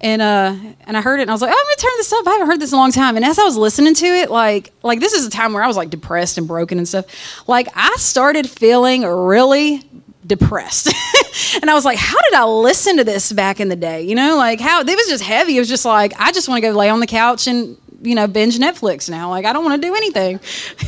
and 0.00 0.20
uh 0.22 0.54
and 0.86 0.96
I 0.96 1.00
heard 1.00 1.20
it 1.20 1.22
and 1.22 1.30
I 1.30 1.34
was 1.34 1.42
like, 1.42 1.50
oh, 1.50 1.58
I'm 1.58 1.64
gonna 1.64 1.76
turn 1.76 1.98
this 1.98 2.12
up. 2.12 2.26
I 2.26 2.32
haven't 2.32 2.46
heard 2.46 2.60
this 2.60 2.72
in 2.72 2.76
a 2.76 2.80
long 2.80 2.92
time. 2.92 3.16
And 3.16 3.24
as 3.24 3.38
I 3.38 3.44
was 3.44 3.56
listening 3.56 3.94
to 3.94 4.06
it, 4.06 4.30
like 4.30 4.72
like 4.82 5.00
this 5.00 5.12
is 5.12 5.26
a 5.26 5.30
time 5.30 5.52
where 5.52 5.62
I 5.62 5.66
was 5.66 5.76
like 5.76 5.90
depressed 5.90 6.38
and 6.38 6.46
broken 6.46 6.78
and 6.78 6.86
stuff. 6.86 7.06
Like 7.48 7.68
I 7.74 7.94
started 7.96 8.48
feeling 8.48 9.02
really 9.02 9.82
depressed. 10.26 10.92
and 11.60 11.70
I 11.70 11.74
was 11.74 11.84
like, 11.84 11.98
how 11.98 12.18
did 12.30 12.34
I 12.34 12.44
listen 12.44 12.96
to 12.98 13.04
this 13.04 13.32
back 13.32 13.60
in 13.60 13.68
the 13.68 13.76
day? 13.76 14.02
You 14.02 14.14
know, 14.14 14.36
like 14.36 14.60
how 14.60 14.80
it 14.80 14.86
was 14.86 15.08
just 15.08 15.24
heavy. 15.24 15.56
It 15.56 15.60
was 15.60 15.68
just 15.68 15.84
like, 15.84 16.12
I 16.18 16.32
just 16.32 16.48
want 16.48 16.62
to 16.62 16.68
go 16.68 16.76
lay 16.76 16.88
on 16.88 17.00
the 17.00 17.06
couch 17.06 17.46
and 17.46 17.76
you 18.02 18.14
know, 18.14 18.26
binge 18.26 18.58
Netflix 18.58 19.08
now. 19.08 19.30
Like, 19.30 19.44
I 19.44 19.52
don't 19.52 19.64
want 19.64 19.80
to 19.80 19.88
do 19.88 19.94
anything. 19.94 20.38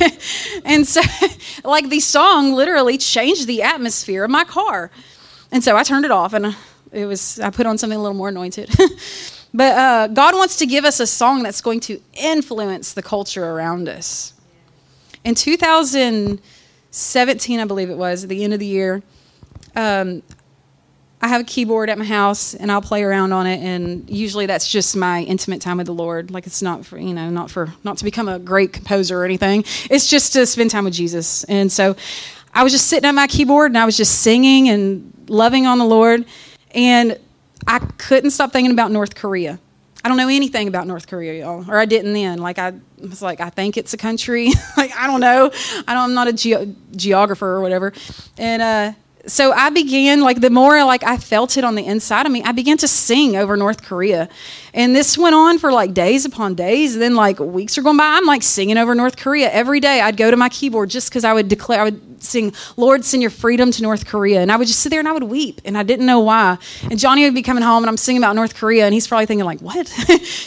and 0.65 0.87
so, 0.87 1.01
like, 1.65 1.89
the 1.89 2.01
song 2.01 2.53
literally 2.53 2.99
changed 2.99 3.47
the 3.47 3.63
atmosphere 3.63 4.25
of 4.25 4.31
my 4.31 4.45
car. 4.45 4.91
And 5.51 5.65
so 5.65 5.77
I 5.77 5.83
turned 5.83 6.05
it 6.05 6.11
off 6.11 6.35
and 6.35 6.55
it 6.93 7.07
was 7.07 7.41
I 7.41 7.51
put 7.51 7.67
on 7.67 7.79
something 7.79 7.99
a 7.99 8.03
little 8.03 8.17
more 8.17 8.29
anointed. 8.29 8.71
but 9.55 9.77
uh, 9.77 10.07
God 10.09 10.35
wants 10.35 10.57
to 10.57 10.67
give 10.67 10.85
us 10.85 11.01
a 11.01 11.07
song 11.07 11.43
that's 11.43 11.61
going 11.61 11.81
to 11.81 12.01
influence 12.15 12.93
the 12.93 13.03
culture 13.03 13.45
around 13.45 13.89
us. 13.89 14.35
In 15.25 15.35
2017, 15.35 17.61
I 17.61 17.65
believe 17.65 17.91
it 17.91 17.99
was, 17.99 18.23
at 18.23 18.29
the 18.29 18.45
end 18.45 18.55
of 18.55 18.61
the 18.61 18.67
year, 18.67 19.03
um, 19.75 20.23
I 21.21 21.27
have 21.29 21.41
a 21.41 21.45
keyboard 21.45 21.91
at 21.91 21.99
my 21.99 22.05
house 22.05 22.55
and 22.55 22.71
I'll 22.71 22.81
play 22.81 23.03
around 23.03 23.33
on 23.33 23.45
it 23.47 23.61
and 23.61 24.09
usually 24.09 24.47
that's 24.47 24.71
just 24.71 24.97
my 24.97 25.23
intimate 25.23 25.61
time 25.61 25.79
with 25.79 25.87
the 25.87 25.95
Lord. 25.95 26.31
Like 26.31 26.47
it's 26.47 26.63
not 26.63 26.87
for, 26.87 26.97
you 26.97 27.13
know, 27.13 27.29
not 27.29 27.51
for 27.51 27.75
not 27.83 27.99
to 27.99 28.05
become 28.05 28.29
a 28.29 28.39
great 28.39 28.73
composer 28.73 29.21
or 29.21 29.25
anything. 29.25 29.65
It's 29.91 30.09
just 30.09 30.35
to 30.35 30.47
spend 30.47 30.71
time 30.71 30.85
with 30.85 30.95
Jesus. 30.95 31.43
And 31.45 31.73
so 31.73 31.97
I 32.55 32.63
was 32.63 32.73
just 32.73 32.87
sitting 32.87 33.09
at 33.09 33.17
my 33.17 33.27
keyboard 33.27 33.73
and 33.73 33.79
I 33.79 33.85
was 33.85 33.97
just 33.97 34.21
singing 34.21 34.69
and 34.69 35.13
loving 35.29 35.67
on 35.67 35.79
the 35.79 35.85
Lord 35.85 36.25
and 36.73 37.19
I 37.67 37.79
couldn't 37.79 38.31
stop 38.31 38.53
thinking 38.53 38.73
about 38.73 38.91
North 38.91 39.15
Korea. 39.15 39.59
I 40.05 40.09
don't 40.09 40.17
know 40.17 40.29
anything 40.29 40.69
about 40.69 40.87
North 40.87 41.09
Korea, 41.09 41.41
y'all, 41.45 41.69
or 41.69 41.77
I 41.77 41.85
didn't 41.85 42.13
then. 42.13 42.39
Like 42.39 42.59
I 42.59 42.75
was 43.01 43.21
like, 43.21 43.41
I 43.41 43.51
think 43.51 43.77
it's 43.77 43.93
a 43.95 43.97
country. 43.97 44.51
like 44.77 44.93
I 44.97 45.07
don't 45.07 45.21
know. 45.21 45.51
I 45.87 45.95
don't. 45.95 46.05
I'm 46.05 46.15
not 46.15 46.29
a 46.29 46.33
ge- 46.33 46.75
geographer 46.97 47.49
or 47.49 47.61
whatever. 47.61 47.93
And 48.39 48.63
uh, 48.63 48.93
so 49.27 49.53
I 49.53 49.71
began 49.71 50.21
like 50.21 50.41
the 50.41 50.51
more 50.51 50.85
like 50.85 51.05
I 51.05 51.19
felt 51.19 51.57
it 51.57 51.65
on 51.65 51.75
the 51.75 51.85
inside 51.85 52.27
of 52.27 52.33
me, 52.33 52.43
I 52.43 52.53
began 52.53 52.77
to 52.79 52.89
sing 52.89 53.37
over 53.37 53.57
North 53.57 53.83
Korea, 53.83 54.29
and 54.73 54.95
this 54.95 55.19
went 55.19 55.35
on 55.35 55.59
for 55.59 55.73
like 55.73 55.93
days 55.93 56.25
upon 56.25 56.55
days. 56.55 56.95
And 56.95 57.03
then 57.03 57.15
like 57.15 57.39
weeks 57.39 57.77
are 57.79 57.83
going 57.83 57.97
by, 57.97 58.05
I'm 58.05 58.27
like 58.27 58.43
singing 58.43 58.79
over 58.79 58.95
North 58.95 59.17
Korea 59.17 59.51
every 59.51 59.81
day. 59.81 60.01
I'd 60.01 60.17
go 60.17 60.31
to 60.31 60.37
my 60.37 60.49
keyboard 60.49 60.91
just 60.91 61.11
because 61.11 61.25
I 61.25 61.33
would 61.33 61.49
declare, 61.49 61.81
I 61.81 61.85
would 61.85 62.23
sing, 62.23 62.53
"Lord, 62.77 63.05
send 63.05 63.23
your 63.23 63.31
freedom 63.31 63.71
to 63.73 63.83
North 63.83 64.07
Korea," 64.07 64.41
and 64.41 64.53
I 64.53 64.57
would 64.57 64.69
just 64.69 64.81
sit 64.81 64.91
there 64.91 65.01
and 65.01 65.09
I 65.09 65.13
would 65.13 65.25
weep, 65.25 65.61
and 65.65 65.77
I 65.77 65.83
didn't 65.83 66.07
know 66.07 66.21
why. 66.21 66.59
And 66.91 66.99
Johnny 66.99 67.25
would 67.25 67.35
be 67.35 67.43
coming 67.43 67.63
home, 67.63 67.83
and 67.83 67.91
I'm 67.91 67.97
singing 67.97 68.23
about 68.23 68.37
North 68.37 68.55
Korea, 68.55 68.85
and 68.85 68.95
he's 68.95 69.07
probably 69.07 69.27
thinking 69.27 69.45
like, 69.45 69.61
"What? 69.61 69.93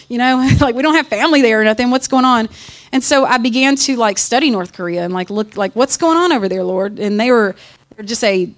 you 0.09 0.17
know, 0.17 0.47
like 0.61 0.75
we 0.75 0.81
don't 0.81 0.95
have 0.95 1.07
family 1.07 1.41
there 1.41 1.61
or 1.61 1.63
nothing. 1.63 1.91
What's 1.91 2.07
going 2.07 2.25
on?" 2.25 2.49
And 2.93 3.03
so 3.03 3.25
I 3.25 3.37
began 3.37 3.75
to 3.77 3.95
like 3.95 4.17
study 4.17 4.49
North 4.49 4.73
Korea 4.73 5.03
and 5.03 5.13
like 5.13 5.29
look 5.29 5.55
like 5.55 5.73
what's 5.75 5.97
going 5.97 6.17
on 6.17 6.31
over 6.31 6.49
there, 6.49 6.63
Lord. 6.63 6.99
And 6.99 7.19
they 7.19 7.31
were 7.31 7.55
just 8.03 8.23
a 8.23 8.49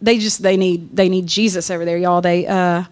they 0.00 0.18
just 0.18 0.42
they 0.42 0.56
need 0.56 0.94
they 0.94 1.08
need 1.08 1.26
Jesus 1.26 1.70
over 1.70 1.84
there, 1.84 1.98
y'all. 1.98 2.20
They 2.20 2.46
uh, 2.46 2.84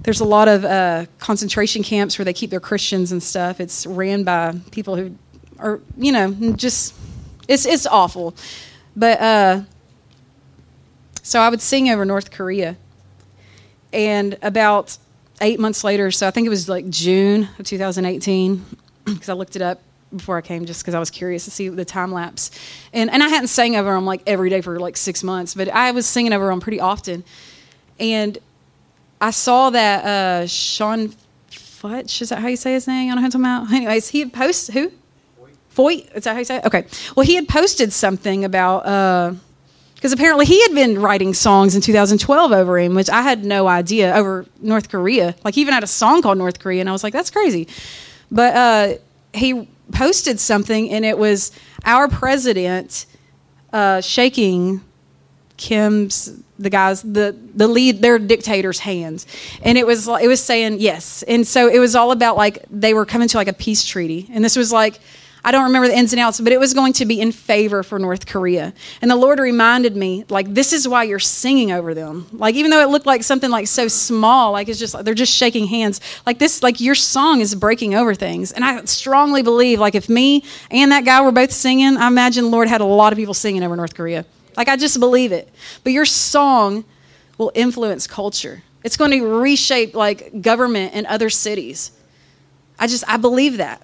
there's 0.00 0.20
a 0.20 0.24
lot 0.24 0.48
of 0.48 0.64
uh, 0.64 1.06
concentration 1.18 1.82
camps 1.82 2.18
where 2.18 2.24
they 2.24 2.32
keep 2.32 2.50
their 2.50 2.60
Christians 2.60 3.12
and 3.12 3.22
stuff. 3.22 3.60
It's 3.60 3.86
ran 3.86 4.24
by 4.24 4.54
people 4.70 4.96
who 4.96 5.16
are 5.58 5.80
you 5.96 6.12
know 6.12 6.32
just 6.52 6.94
it's 7.48 7.66
it's 7.66 7.86
awful, 7.86 8.34
but 8.96 9.20
uh, 9.20 9.62
so 11.22 11.40
I 11.40 11.48
would 11.48 11.60
sing 11.60 11.90
over 11.90 12.04
North 12.04 12.30
Korea, 12.30 12.76
and 13.92 14.38
about 14.42 14.96
eight 15.40 15.58
months 15.58 15.82
later, 15.82 16.10
so 16.10 16.28
I 16.28 16.30
think 16.30 16.46
it 16.46 16.50
was 16.50 16.68
like 16.68 16.88
June 16.88 17.48
of 17.58 17.66
2018, 17.66 18.64
because 19.04 19.28
I 19.28 19.32
looked 19.32 19.56
it 19.56 19.62
up 19.62 19.82
before 20.16 20.36
I 20.36 20.40
came 20.40 20.64
just 20.64 20.82
because 20.82 20.94
I 20.94 20.98
was 20.98 21.10
curious 21.10 21.44
to 21.44 21.50
see 21.50 21.68
the 21.68 21.84
time 21.84 22.12
lapse. 22.12 22.50
And, 22.92 23.10
and 23.10 23.22
I 23.22 23.28
hadn't 23.28 23.48
sang 23.48 23.76
over 23.76 23.92
them 23.92 24.04
like 24.04 24.22
every 24.26 24.50
day 24.50 24.60
for 24.60 24.78
like 24.78 24.96
six 24.96 25.22
months, 25.22 25.54
but 25.54 25.68
I 25.68 25.90
was 25.90 26.06
singing 26.06 26.32
over 26.32 26.46
them 26.46 26.60
pretty 26.60 26.80
often. 26.80 27.24
And 27.98 28.38
I 29.20 29.30
saw 29.30 29.70
that 29.70 30.04
uh, 30.04 30.46
Sean 30.46 31.14
Futch, 31.50 32.22
is 32.22 32.30
that 32.30 32.40
how 32.40 32.48
you 32.48 32.56
say 32.56 32.72
his 32.72 32.86
name? 32.86 33.10
I 33.10 33.14
don't 33.14 33.16
know 33.16 33.22
how 33.22 33.28
to 33.30 33.38
about. 33.38 33.72
Anyways, 33.72 34.08
he 34.08 34.20
had 34.20 34.32
posted, 34.32 34.74
who? 34.74 34.92
Feucht. 35.74 36.14
Is 36.14 36.24
that 36.24 36.32
how 36.32 36.38
you 36.38 36.44
say 36.44 36.56
it? 36.56 36.64
Okay. 36.64 36.86
Well, 37.16 37.26
he 37.26 37.34
had 37.34 37.48
posted 37.48 37.92
something 37.92 38.44
about, 38.44 38.84
because 39.94 40.12
uh, 40.12 40.16
apparently 40.16 40.46
he 40.46 40.60
had 40.62 40.72
been 40.74 41.00
writing 41.00 41.34
songs 41.34 41.74
in 41.74 41.80
2012 41.80 42.52
over 42.52 42.78
him, 42.78 42.94
which 42.94 43.10
I 43.10 43.22
had 43.22 43.44
no 43.44 43.66
idea, 43.66 44.14
over 44.14 44.46
North 44.60 44.88
Korea. 44.88 45.34
Like, 45.44 45.54
he 45.54 45.60
even 45.60 45.74
had 45.74 45.82
a 45.82 45.88
song 45.88 46.22
called 46.22 46.38
North 46.38 46.60
Korea, 46.60 46.80
and 46.80 46.88
I 46.88 46.92
was 46.92 47.02
like, 47.02 47.12
that's 47.12 47.30
crazy. 47.30 47.66
But 48.30 48.54
uh, 48.54 48.94
he 49.32 49.68
posted 49.92 50.40
something, 50.40 50.90
and 50.90 51.04
it 51.04 51.18
was 51.18 51.52
our 51.84 52.08
president 52.08 53.06
uh, 53.72 54.00
shaking 54.00 54.80
Kim's 55.56 56.40
the 56.58 56.70
guys 56.70 57.02
the 57.02 57.36
the 57.54 57.66
lead 57.66 58.00
their 58.00 58.18
dictator's 58.18 58.78
hands. 58.78 59.26
And 59.62 59.76
it 59.76 59.86
was 59.86 60.08
it 60.08 60.28
was 60.28 60.42
saying 60.42 60.76
yes. 60.80 61.22
And 61.24 61.46
so 61.46 61.68
it 61.68 61.78
was 61.78 61.94
all 61.94 62.10
about 62.10 62.36
like 62.36 62.64
they 62.70 62.94
were 62.94 63.06
coming 63.06 63.28
to 63.28 63.36
like 63.36 63.48
a 63.48 63.52
peace 63.52 63.84
treaty. 63.84 64.28
And 64.32 64.44
this 64.44 64.56
was 64.56 64.72
like 64.72 65.00
I 65.46 65.52
don't 65.52 65.64
remember 65.64 65.88
the 65.88 65.96
ins 65.96 66.12
and 66.14 66.20
outs, 66.20 66.40
but 66.40 66.52
it 66.52 66.58
was 66.58 66.72
going 66.72 66.94
to 66.94 67.04
be 67.04 67.20
in 67.20 67.30
favor 67.30 67.82
for 67.82 67.98
North 67.98 68.26
Korea. 68.26 68.72
And 69.02 69.10
the 69.10 69.16
Lord 69.16 69.38
reminded 69.38 69.94
me, 69.94 70.24
like, 70.30 70.52
this 70.54 70.72
is 70.72 70.88
why 70.88 71.04
you're 71.04 71.18
singing 71.18 71.70
over 71.70 71.92
them. 71.92 72.26
Like, 72.32 72.54
even 72.54 72.70
though 72.70 72.80
it 72.80 72.88
looked 72.88 73.04
like 73.04 73.22
something 73.22 73.50
like 73.50 73.66
so 73.66 73.86
small, 73.86 74.52
like 74.52 74.68
it's 74.68 74.78
just, 74.78 75.04
they're 75.04 75.12
just 75.12 75.34
shaking 75.34 75.66
hands. 75.66 76.00
Like, 76.24 76.38
this, 76.38 76.62
like, 76.62 76.80
your 76.80 76.94
song 76.94 77.40
is 77.40 77.54
breaking 77.54 77.94
over 77.94 78.14
things. 78.14 78.52
And 78.52 78.64
I 78.64 78.84
strongly 78.86 79.42
believe, 79.42 79.80
like, 79.80 79.94
if 79.94 80.08
me 80.08 80.44
and 80.70 80.90
that 80.92 81.04
guy 81.04 81.20
were 81.20 81.32
both 81.32 81.52
singing, 81.52 81.98
I 81.98 82.06
imagine 82.06 82.44
the 82.44 82.50
Lord 82.50 82.68
had 82.68 82.80
a 82.80 82.86
lot 82.86 83.12
of 83.12 83.18
people 83.18 83.34
singing 83.34 83.62
over 83.62 83.76
North 83.76 83.94
Korea. 83.94 84.24
Like, 84.56 84.68
I 84.68 84.76
just 84.76 84.98
believe 84.98 85.30
it. 85.30 85.52
But 85.82 85.92
your 85.92 86.06
song 86.06 86.84
will 87.36 87.52
influence 87.54 88.06
culture. 88.06 88.62
It's 88.82 88.96
going 88.96 89.10
to 89.10 89.26
reshape 89.26 89.94
like 89.94 90.40
government 90.40 90.94
in 90.94 91.06
other 91.06 91.30
cities. 91.30 91.90
I 92.78 92.86
just 92.86 93.04
I 93.08 93.16
believe 93.16 93.58
that. 93.58 93.82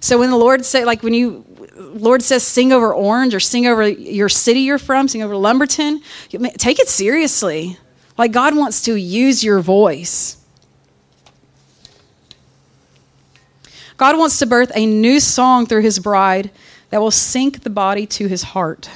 So 0.00 0.18
when 0.18 0.30
the 0.30 0.36
Lord 0.36 0.64
say 0.64 0.84
like 0.84 1.02
when 1.02 1.14
you 1.14 1.44
Lord 1.76 2.22
says 2.22 2.44
sing 2.44 2.72
over 2.72 2.92
Orange 2.92 3.34
or 3.34 3.40
sing 3.40 3.66
over 3.66 3.86
your 3.86 4.28
city 4.28 4.60
you're 4.60 4.78
from, 4.78 5.08
sing 5.08 5.22
over 5.22 5.36
Lumberton, 5.36 6.02
take 6.58 6.78
it 6.78 6.88
seriously. 6.88 7.78
Like 8.16 8.32
God 8.32 8.56
wants 8.56 8.82
to 8.82 8.94
use 8.96 9.44
your 9.44 9.60
voice. 9.60 10.36
God 13.96 14.16
wants 14.16 14.38
to 14.38 14.46
birth 14.46 14.70
a 14.74 14.86
new 14.86 15.18
song 15.18 15.66
through 15.66 15.82
his 15.82 15.98
bride 15.98 16.50
that 16.90 17.00
will 17.00 17.10
sync 17.10 17.64
the 17.64 17.70
body 17.70 18.06
to 18.06 18.28
his 18.28 18.42
heart. 18.42 18.88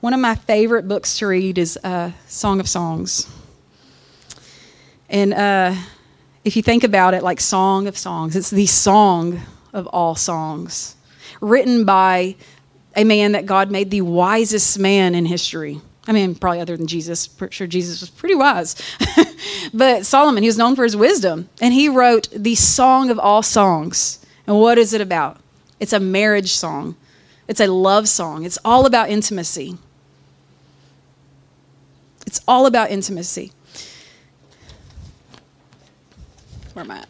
One 0.00 0.12
of 0.12 0.20
my 0.20 0.34
favorite 0.34 0.86
books 0.86 1.18
to 1.18 1.26
read 1.26 1.56
is 1.56 1.78
uh, 1.82 2.12
Song 2.26 2.60
of 2.60 2.68
Songs. 2.68 3.28
And 5.08 5.32
uh, 5.32 5.74
if 6.46 6.54
you 6.54 6.62
think 6.62 6.84
about 6.84 7.12
it, 7.12 7.24
like 7.24 7.40
Song 7.40 7.88
of 7.88 7.98
Songs, 7.98 8.36
it's 8.36 8.50
the 8.50 8.66
song 8.66 9.40
of 9.72 9.88
all 9.88 10.14
songs, 10.14 10.94
written 11.40 11.84
by 11.84 12.36
a 12.94 13.02
man 13.02 13.32
that 13.32 13.46
God 13.46 13.72
made 13.72 13.90
the 13.90 14.02
wisest 14.02 14.78
man 14.78 15.16
in 15.16 15.26
history. 15.26 15.80
I 16.06 16.12
mean, 16.12 16.36
probably 16.36 16.60
other 16.60 16.76
than 16.76 16.86
Jesus. 16.86 17.26
Pretty 17.26 17.52
sure 17.52 17.66
Jesus 17.66 18.00
was 18.00 18.10
pretty 18.10 18.36
wise. 18.36 18.80
but 19.74 20.06
Solomon, 20.06 20.44
he 20.44 20.48
was 20.48 20.56
known 20.56 20.76
for 20.76 20.84
his 20.84 20.96
wisdom. 20.96 21.48
And 21.60 21.74
he 21.74 21.88
wrote 21.88 22.28
the 22.30 22.54
Song 22.54 23.10
of 23.10 23.18
All 23.18 23.42
Songs. 23.42 24.24
And 24.46 24.60
what 24.60 24.78
is 24.78 24.92
it 24.92 25.00
about? 25.00 25.40
It's 25.80 25.92
a 25.92 25.98
marriage 25.98 26.52
song, 26.52 26.94
it's 27.48 27.60
a 27.60 27.66
love 27.66 28.08
song. 28.08 28.44
It's 28.44 28.58
all 28.64 28.86
about 28.86 29.10
intimacy. 29.10 29.78
It's 32.24 32.40
all 32.46 32.66
about 32.66 32.92
intimacy. 32.92 33.50
Where 36.76 36.84
am 36.84 36.90
at? 36.90 37.08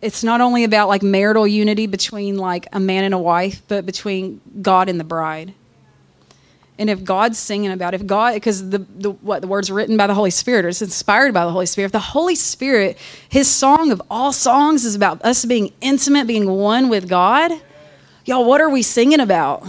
It's 0.00 0.22
not 0.22 0.40
only 0.40 0.62
about 0.62 0.86
like 0.86 1.02
marital 1.02 1.44
unity 1.44 1.88
between 1.88 2.36
like 2.36 2.68
a 2.72 2.78
man 2.78 3.02
and 3.02 3.12
a 3.12 3.18
wife, 3.18 3.62
but 3.66 3.84
between 3.84 4.40
God 4.62 4.88
and 4.88 5.00
the 5.00 5.04
bride. 5.04 5.54
And 6.78 6.88
if 6.88 7.02
God's 7.02 7.36
singing 7.36 7.72
about, 7.72 7.94
if 7.94 8.06
God, 8.06 8.34
because 8.34 8.70
the, 8.70 8.78
the 8.78 9.10
what 9.10 9.42
the 9.42 9.48
words 9.48 9.72
written 9.72 9.96
by 9.96 10.06
the 10.06 10.14
Holy 10.14 10.30
Spirit 10.30 10.64
or 10.64 10.68
it's 10.68 10.80
inspired 10.80 11.34
by 11.34 11.44
the 11.44 11.50
Holy 11.50 11.66
Spirit, 11.66 11.86
if 11.86 11.92
the 11.92 11.98
Holy 11.98 12.36
Spirit, 12.36 12.96
His 13.28 13.50
song 13.50 13.90
of 13.90 14.00
all 14.08 14.32
songs 14.32 14.84
is 14.84 14.94
about 14.94 15.20
us 15.24 15.44
being 15.44 15.72
intimate, 15.80 16.28
being 16.28 16.48
one 16.48 16.88
with 16.88 17.08
God, 17.08 17.50
y'all, 18.24 18.44
what 18.44 18.60
are 18.60 18.70
we 18.70 18.82
singing 18.82 19.18
about? 19.18 19.66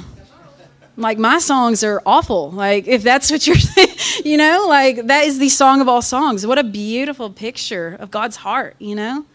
Like 0.97 1.19
my 1.19 1.37
songs 1.37 1.83
are 1.83 2.01
awful. 2.07 2.49
Like 2.49 2.87
if 2.87 3.03
that's 3.03 3.29
what 3.29 3.45
you're, 3.45 3.55
you 4.25 4.35
know, 4.35 4.65
like 4.67 5.05
that 5.05 5.25
is 5.25 5.37
the 5.37 5.49
song 5.49 5.79
of 5.79 5.87
all 5.87 6.01
songs. 6.01 6.45
What 6.45 6.57
a 6.57 6.63
beautiful 6.63 7.29
picture 7.29 7.95
of 7.99 8.09
God's 8.09 8.37
heart, 8.37 8.75
you 8.79 8.95
know, 8.95 9.25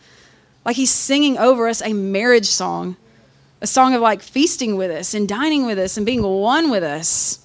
like 0.65 0.75
He's 0.75 0.91
singing 0.91 1.39
over 1.39 1.69
us 1.69 1.81
a 1.81 1.93
marriage 1.93 2.47
song, 2.47 2.97
a 3.61 3.69
song 3.69 3.95
of 3.95 4.01
like 4.01 4.23
feasting 4.23 4.77
with 4.77 4.91
us 4.91 5.15
and 5.15 5.29
dining 5.29 5.65
with 5.65 5.79
us 5.79 5.97
and 5.97 6.05
being 6.05 6.23
one 6.23 6.69
with 6.69 6.83
us. 6.83 7.39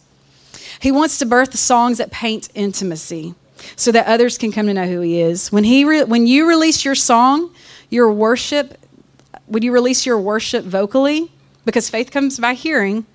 He 0.80 0.92
wants 0.92 1.20
to 1.20 1.26
birth 1.26 1.52
the 1.52 1.58
songs 1.58 2.00
that 2.00 2.12
paint 2.12 2.50
intimacy 2.56 3.36
so 3.76 3.92
that 3.92 4.08
others 4.08 4.38
can 4.38 4.52
come 4.52 4.66
to 4.66 4.74
know 4.74 4.86
who 4.88 5.02
he 5.02 5.22
is. 5.22 5.52
When 5.52 5.64
he 5.64 5.86
re- 5.86 6.04
when 6.04 6.26
you 6.26 6.48
release 6.48 6.84
your 6.84 6.96
song, 6.96 7.54
your 7.92 8.12
worship, 8.12 8.80
when 9.46 9.62
you 9.62 9.72
release 9.72 10.08
your 10.08 10.20
worship 10.20 10.66
vocally, 10.66 11.32
because 11.66 11.88
faith 11.88 12.12
comes 12.12 12.40
by 12.40 12.56
hearing, 12.56 13.06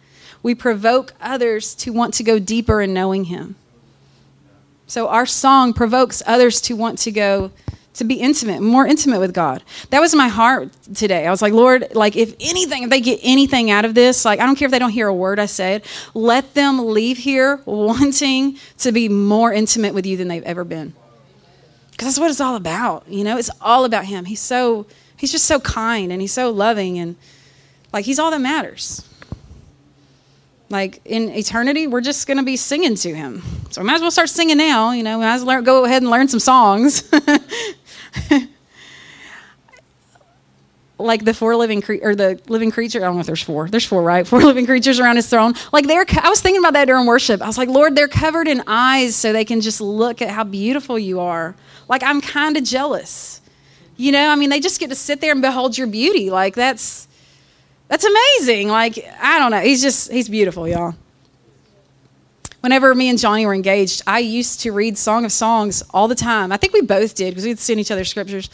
we 0.42 0.54
provoke 0.54 1.14
others 1.20 1.74
to 1.76 1.92
want 1.92 2.14
to 2.14 2.24
go 2.24 2.38
deeper 2.38 2.80
in 2.80 2.92
knowing 2.92 3.24
him. 3.24 3.56
So 4.86 5.08
our 5.08 5.26
song 5.26 5.72
provokes 5.72 6.22
others 6.26 6.60
to 6.62 6.74
want 6.74 6.98
to 7.00 7.10
go 7.10 7.50
to 7.94 8.04
be 8.04 8.14
intimate, 8.14 8.62
more 8.62 8.86
intimate 8.86 9.20
with 9.20 9.34
God. 9.34 9.62
That 9.90 10.00
was 10.00 10.14
my 10.14 10.28
heart 10.28 10.70
today. 10.94 11.26
I 11.26 11.30
was 11.30 11.42
like, 11.42 11.52
Lord, 11.52 11.94
like 11.94 12.16
if 12.16 12.34
anything, 12.40 12.84
if 12.84 12.90
they 12.90 13.00
get 13.00 13.20
anything 13.22 13.70
out 13.70 13.84
of 13.84 13.94
this, 13.94 14.24
like 14.24 14.40
I 14.40 14.46
don't 14.46 14.56
care 14.56 14.66
if 14.66 14.72
they 14.72 14.78
don't 14.78 14.90
hear 14.90 15.08
a 15.08 15.14
word 15.14 15.38
I 15.38 15.46
said, 15.46 15.84
let 16.14 16.54
them 16.54 16.86
leave 16.86 17.18
here 17.18 17.60
wanting 17.66 18.58
to 18.78 18.92
be 18.92 19.08
more 19.08 19.52
intimate 19.52 19.94
with 19.94 20.06
you 20.06 20.16
than 20.16 20.28
they've 20.28 20.42
ever 20.44 20.64
been. 20.64 20.94
Because 21.90 22.08
that's 22.08 22.18
what 22.18 22.30
it's 22.30 22.40
all 22.40 22.56
about. 22.56 23.06
You 23.08 23.24
know, 23.24 23.36
it's 23.36 23.50
all 23.60 23.84
about 23.84 24.06
Him. 24.06 24.24
He's 24.24 24.40
so, 24.40 24.86
He's 25.16 25.30
just 25.30 25.44
so 25.44 25.60
kind 25.60 26.10
and 26.10 26.20
He's 26.20 26.32
so 26.32 26.50
loving 26.50 26.98
and 26.98 27.16
like 27.92 28.06
He's 28.06 28.18
all 28.18 28.30
that 28.30 28.40
matters. 28.40 29.06
Like 30.72 31.02
in 31.04 31.28
eternity, 31.28 31.86
we're 31.86 32.00
just 32.00 32.26
going 32.26 32.38
to 32.38 32.42
be 32.42 32.56
singing 32.56 32.94
to 32.94 33.14
Him. 33.14 33.42
So 33.70 33.82
I 33.82 33.84
might 33.84 33.96
as 33.96 34.00
well 34.00 34.10
start 34.10 34.30
singing 34.30 34.56
now. 34.56 34.92
You 34.92 35.02
know, 35.02 35.18
I 35.18 35.20
might 35.20 35.34
as 35.34 35.44
well 35.44 35.60
go 35.60 35.84
ahead 35.84 36.00
and 36.00 36.10
learn 36.10 36.28
some 36.28 36.40
songs. 36.40 37.12
like 40.98 41.26
the 41.26 41.34
four 41.34 41.56
living 41.56 41.82
cre- 41.82 42.00
or 42.00 42.14
the 42.14 42.40
living 42.48 42.70
creature. 42.70 43.00
I 43.00 43.04
don't 43.04 43.16
know 43.16 43.20
if 43.20 43.26
there's 43.26 43.42
four. 43.42 43.68
There's 43.68 43.84
four, 43.84 44.02
right? 44.02 44.26
Four 44.32 44.40
living 44.40 44.64
creatures 44.64 44.98
around 44.98 45.16
his 45.16 45.28
throne. 45.28 45.52
Like 45.74 45.86
they're. 45.86 46.06
I 46.22 46.30
was 46.30 46.40
thinking 46.40 46.62
about 46.62 46.72
that 46.72 46.86
during 46.86 47.04
worship. 47.04 47.42
I 47.42 47.46
was 47.46 47.58
like, 47.58 47.68
Lord, 47.68 47.94
they're 47.94 48.08
covered 48.08 48.48
in 48.48 48.62
eyes 48.66 49.14
so 49.14 49.34
they 49.34 49.44
can 49.44 49.60
just 49.60 49.82
look 49.82 50.22
at 50.22 50.30
how 50.30 50.42
beautiful 50.42 50.98
you 50.98 51.20
are. 51.20 51.54
Like 51.86 52.02
I'm 52.02 52.22
kind 52.22 52.56
of 52.56 52.64
jealous. 52.64 53.42
You 53.98 54.10
know, 54.10 54.30
I 54.30 54.36
mean, 54.36 54.48
they 54.48 54.58
just 54.58 54.80
get 54.80 54.88
to 54.88 54.96
sit 54.96 55.20
there 55.20 55.32
and 55.32 55.42
behold 55.42 55.76
your 55.76 55.86
beauty. 55.86 56.30
Like 56.30 56.54
that's 56.54 57.08
that's 57.92 58.04
amazing. 58.04 58.68
Like 58.68 58.98
I 59.20 59.38
don't 59.38 59.50
know. 59.50 59.60
He's 59.60 59.82
just 59.82 60.10
he's 60.10 60.28
beautiful, 60.28 60.66
y'all 60.66 60.94
whenever 62.62 62.94
me 62.94 63.10
and 63.10 63.18
Johnny 63.18 63.44
were 63.44 63.54
engaged, 63.54 64.02
I 64.06 64.20
used 64.20 64.60
to 64.60 64.72
read 64.72 64.96
Song 64.96 65.24
of 65.24 65.32
Songs 65.32 65.82
all 65.90 66.08
the 66.08 66.14
time. 66.14 66.50
I 66.50 66.56
think 66.56 66.72
we 66.72 66.80
both 66.80 67.14
did 67.14 67.32
because 67.32 67.44
we'd 67.44 67.58
seen 67.58 67.78
each 67.78 67.90
other's 67.90 68.08
scriptures. 68.08 68.48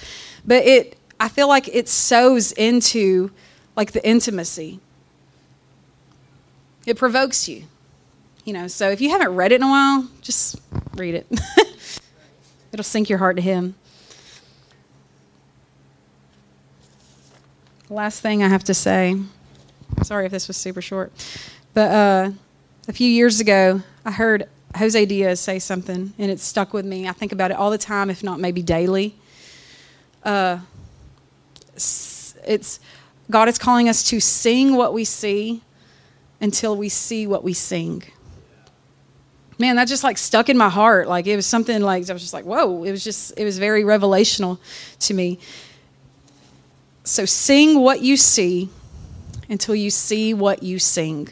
But 0.45 0.65
it, 0.65 0.99
I 1.21 1.29
feel 1.29 1.47
like 1.47 1.69
it 1.69 1.89
sows 1.89 2.53
into 2.53 3.31
like 3.77 3.93
the 3.93 4.07
intimacy. 4.07 4.81
It 6.87 6.97
provokes 6.97 7.49
you, 7.49 7.65
you 8.45 8.55
know. 8.55 8.67
So 8.67 8.91
if 8.91 9.01
you 9.01 9.11
haven't 9.11 9.35
read 9.37 9.53
it 9.53 9.57
in 9.57 9.63
a 9.63 9.69
while, 9.69 10.09
just 10.23 10.57
read 10.95 11.15
it. 11.15 11.27
It'll 12.73 12.83
sync 12.83 13.11
your 13.11 13.19
heart 13.19 13.37
to 13.37 13.43
Him. 13.43 13.75
Last 17.91 18.21
thing 18.21 18.43
I 18.43 18.49
have 18.49 18.65
to 18.65 18.75
say. 18.75 19.17
Sorry 20.03 20.27
if 20.27 20.33
this 20.33 20.49
was 20.49 20.57
super 20.57 20.83
short, 20.83 21.13
but. 21.75 21.91
uh 21.91 22.31
a 22.89 22.93
few 22.93 23.09
years 23.09 23.39
ago, 23.39 23.83
I 24.05 24.11
heard 24.11 24.49
Jose 24.75 25.05
Diaz 25.05 25.41
say 25.41 25.59
something, 25.59 26.15
and 26.19 26.31
it 26.31 26.41
stuck 26.41 26.73
with 26.73 26.87
me. 26.87 27.07
I 27.07 27.13
think 27.13 27.33
about 27.33 27.51
it 27.51 27.59
all 27.59 27.71
the 27.71 27.79
time, 27.79 28.09
if 28.09 28.25
not 28.25 28.41
maybe 28.41 28.63
daily. 28.63 29.15
Uh, 30.25 30.59
it's 31.77 32.81
God 33.31 33.49
is 33.49 33.59
calling 33.59 33.91
us 33.91 34.03
to 34.05 34.21
sing 34.21 34.75
what 34.75 34.95
we 34.95 35.05
see 35.05 35.63
until 36.41 36.77
we 36.77 36.89
see 36.89 37.27
what 37.27 37.45
we 37.45 37.53
sing. 37.53 38.03
Man, 39.59 39.77
that 39.77 39.87
just 39.87 40.03
like 40.05 40.17
stuck 40.17 40.49
in 40.49 40.57
my 40.57 40.71
heart. 40.71 41.09
Like 41.09 41.27
it 41.27 41.37
was 41.37 41.45
something 41.45 41.83
like 41.83 42.09
I 42.09 42.13
was 42.15 42.23
just 42.23 42.33
like, 42.33 42.47
whoa. 42.47 42.85
It 42.85 42.91
was 42.91 43.05
just 43.05 43.35
it 43.37 43.45
was 43.45 43.59
very 43.59 43.83
revelational 43.83 44.59
to 45.01 45.15
me. 45.15 45.41
So 47.09 47.25
sing 47.25 47.81
what 47.81 48.03
you 48.03 48.19
see 48.19 48.69
until 49.49 49.75
you 49.75 49.89
see 49.89 50.35
what 50.35 50.63
you 50.63 50.79
sing. 50.79 51.31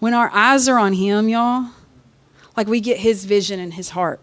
When 0.00 0.12
our 0.12 0.30
eyes 0.30 0.68
are 0.68 0.78
on 0.78 0.92
Him, 0.92 1.30
y'all, 1.30 1.70
like 2.58 2.66
we 2.66 2.80
get 2.80 2.98
His 2.98 3.24
vision 3.24 3.58
and 3.58 3.72
His 3.72 3.88
heart. 3.88 4.20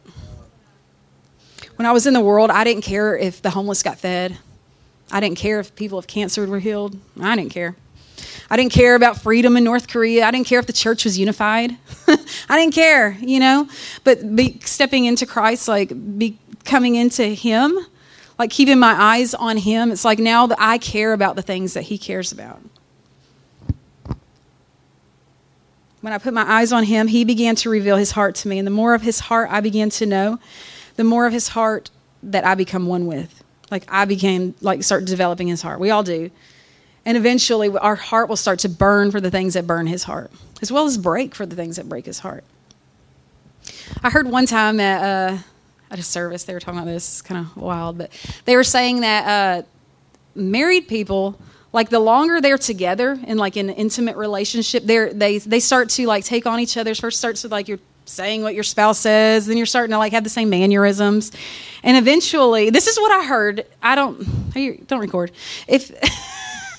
When 1.77 1.87
I 1.87 1.91
was 1.91 2.05
in 2.05 2.13
the 2.13 2.21
world, 2.21 2.51
I 2.51 2.63
didn't 2.63 2.83
care 2.83 3.17
if 3.17 3.41
the 3.41 3.49
homeless 3.49 3.81
got 3.81 3.97
fed. 3.97 4.37
I 5.11 5.19
didn't 5.19 5.39
care 5.39 5.59
if 5.59 5.75
people 5.75 5.95
with 5.95 6.05
cancer 6.05 6.45
were 6.45 6.59
healed. 6.59 6.95
I 7.19 7.35
didn't 7.35 7.51
care. 7.51 7.75
I 8.51 8.57
didn't 8.57 8.73
care 8.73 8.93
about 8.93 9.23
freedom 9.23 9.57
in 9.57 9.63
North 9.63 9.87
Korea. 9.87 10.23
I 10.23 10.29
didn't 10.29 10.45
care 10.45 10.59
if 10.59 10.67
the 10.67 10.73
church 10.73 11.03
was 11.03 11.17
unified. 11.17 11.75
I 12.07 12.59
didn't 12.59 12.75
care, 12.75 13.17
you 13.19 13.39
know. 13.39 13.67
But 14.03 14.35
be, 14.35 14.59
stepping 14.63 15.05
into 15.05 15.25
Christ, 15.25 15.67
like 15.67 15.89
be, 16.19 16.37
coming 16.63 16.93
into 16.93 17.23
Him, 17.23 17.75
like 18.37 18.49
keeping 18.49 18.79
my 18.79 18.93
eyes 18.93 19.33
on 19.33 19.57
Him, 19.57 19.91
it's 19.91 20.05
like 20.05 20.19
now 20.19 20.47
that 20.47 20.57
I 20.59 20.77
care 20.77 21.13
about 21.13 21.35
the 21.35 21.41
things 21.41 21.73
that 21.73 21.83
He 21.83 21.97
cares 21.97 22.31
about. 22.31 22.61
When 26.05 26.13
I 26.13 26.19
put 26.19 26.35
my 26.35 26.43
eyes 26.43 26.71
on 26.71 26.83
him, 26.83 27.07
he 27.07 27.25
began 27.25 27.55
to 27.55 27.69
reveal 27.71 27.97
his 27.97 28.11
heart 28.11 28.35
to 28.35 28.47
me. 28.47 28.59
And 28.59 28.67
the 28.67 28.71
more 28.71 28.93
of 28.93 29.01
his 29.01 29.19
heart 29.19 29.49
I 29.51 29.59
began 29.59 29.89
to 29.89 30.05
know, 30.05 30.37
the 30.97 31.03
more 31.03 31.25
of 31.25 31.33
his 31.33 31.47
heart 31.47 31.89
that 32.21 32.45
I 32.45 32.53
become 32.53 32.85
one 32.85 33.07
with. 33.07 33.43
Like 33.71 33.85
I 33.89 34.05
became, 34.05 34.53
like, 34.61 34.83
start 34.83 35.05
developing 35.05 35.47
his 35.47 35.63
heart. 35.63 35.79
We 35.79 35.89
all 35.89 36.03
do. 36.03 36.29
And 37.05 37.17
eventually, 37.17 37.75
our 37.75 37.95
heart 37.95 38.29
will 38.29 38.35
start 38.35 38.59
to 38.59 38.69
burn 38.69 39.09
for 39.09 39.19
the 39.19 39.31
things 39.31 39.55
that 39.55 39.65
burn 39.65 39.87
his 39.87 40.03
heart, 40.03 40.31
as 40.61 40.71
well 40.71 40.85
as 40.85 40.95
break 40.95 41.33
for 41.33 41.47
the 41.47 41.55
things 41.55 41.77
that 41.77 41.89
break 41.89 42.05
his 42.05 42.19
heart. 42.19 42.43
I 44.03 44.11
heard 44.11 44.27
one 44.27 44.45
time 44.45 44.79
at, 44.79 45.03
uh, 45.03 45.37
at 45.95 45.99
a 45.99 46.03
service, 46.03 46.43
they 46.43 46.53
were 46.53 46.59
talking 46.59 46.79
about 46.79 46.91
this, 46.91 47.21
kind 47.21 47.45
of 47.45 47.55
wild, 47.55 47.97
but 47.97 48.11
they 48.43 48.55
were 48.57 48.65
saying 48.65 49.01
that 49.01 49.27
uh, 49.27 49.63
married 50.35 50.87
people 50.87 51.39
like 51.71 51.89
the 51.89 51.99
longer 51.99 52.39
they're 52.39 52.57
together 52.57 53.19
in 53.27 53.37
like 53.37 53.55
an 53.55 53.69
intimate 53.69 54.15
relationship, 54.15 54.83
they 54.83 55.09
they 55.09 55.39
they 55.39 55.59
start 55.59 55.89
to 55.91 56.05
like 56.07 56.23
take 56.23 56.45
on 56.45 56.59
each 56.59 56.77
other's 56.77 56.99
first 56.99 57.17
starts 57.17 57.43
with 57.43 57.51
like 57.51 57.67
you're 57.67 57.79
saying 58.05 58.43
what 58.43 58.53
your 58.53 58.63
spouse 58.63 58.99
says, 58.99 59.45
then 59.45 59.57
you're 59.57 59.65
starting 59.65 59.91
to 59.91 59.97
like 59.97 60.13
have 60.13 60.23
the 60.23 60.29
same 60.29 60.49
mannerisms, 60.49 61.31
and 61.83 61.97
eventually, 61.97 62.69
this 62.69 62.87
is 62.87 62.97
what 62.97 63.11
I 63.11 63.25
heard. 63.25 63.65
I 63.81 63.95
don't 63.95 64.87
don't 64.87 64.99
record 64.99 65.31
if. 65.67 65.91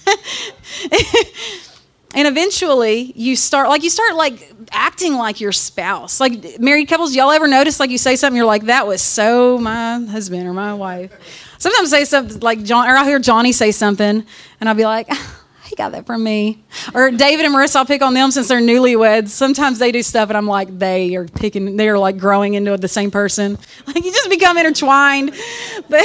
and 2.15 2.29
eventually 2.29 3.13
you 3.17 3.37
start 3.37 3.69
like 3.69 3.83
you 3.83 3.91
start 3.91 4.15
like 4.15 4.53
acting 4.71 5.15
like 5.15 5.41
your 5.41 5.53
spouse. 5.53 6.21
Like 6.21 6.61
married 6.61 6.89
couples 6.89 7.15
y'all 7.15 7.31
ever 7.31 7.49
notice 7.49 7.81
like 7.81 7.91
you 7.91 7.99
say 7.99 8.17
something 8.17 8.37
you're 8.37 8.47
like 8.47 8.65
that 8.65 8.87
was 8.87 9.03
so 9.03 9.59
my 9.59 10.01
husband 10.05 10.47
or 10.47 10.53
my 10.53 10.75
wife. 10.75 11.13
Sometimes 11.59 11.93
I 11.93 11.99
say 11.99 12.05
something 12.05 12.41
like 12.41 12.63
john 12.63 12.89
or 12.89 12.97
i'll 12.97 13.05
hear 13.05 13.19
johnny 13.19 13.53
say 13.53 13.71
something 13.73 14.25
and 14.61 14.69
i'll 14.69 14.75
be 14.75 14.85
like 14.85 15.09
he 15.65 15.75
got 15.75 15.93
that 15.93 16.07
from 16.07 16.23
me. 16.23 16.63
Or 16.95 17.11
david 17.11 17.45
and 17.45 17.55
marissa 17.55 17.77
i'll 17.77 17.87
pick 17.87 18.03
on 18.03 18.15
them 18.15 18.31
since 18.31 18.49
they're 18.49 18.61
newlyweds. 18.61 19.29
Sometimes 19.29 19.79
they 19.79 19.91
do 19.91 20.03
stuff 20.03 20.29
and 20.31 20.37
i'm 20.37 20.47
like 20.47 20.79
they 20.79 21.17
are 21.17 21.27
picking 21.27 21.77
they're 21.77 21.99
like 21.99 22.19
growing 22.19 22.55
into 22.55 22.77
the 22.77 22.89
same 22.89 23.11
person. 23.11 23.59
Like 23.87 24.05
you 24.05 24.13
just 24.13 24.31
become 24.31 24.57
intertwined. 24.59 25.35
But 25.89 26.05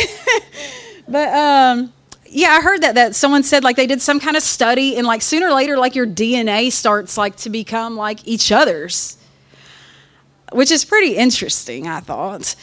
but 1.07 1.29
um 1.29 1.93
yeah, 2.33 2.51
I 2.51 2.61
heard 2.61 2.81
that 2.81 2.95
that 2.95 3.13
someone 3.13 3.43
said 3.43 3.63
like 3.63 3.75
they 3.75 3.87
did 3.87 4.01
some 4.01 4.19
kind 4.19 4.37
of 4.37 4.43
study 4.43 4.95
and 4.95 5.05
like 5.05 5.21
sooner 5.21 5.47
or 5.47 5.53
later 5.53 5.77
like 5.77 5.95
your 5.95 6.07
DNA 6.07 6.71
starts 6.71 7.17
like 7.17 7.35
to 7.37 7.49
become 7.49 7.97
like 7.97 8.25
each 8.25 8.51
other's. 8.51 9.17
Which 10.53 10.71
is 10.71 10.83
pretty 10.83 11.15
interesting, 11.15 11.87
I 11.87 11.99
thought. 11.99 12.55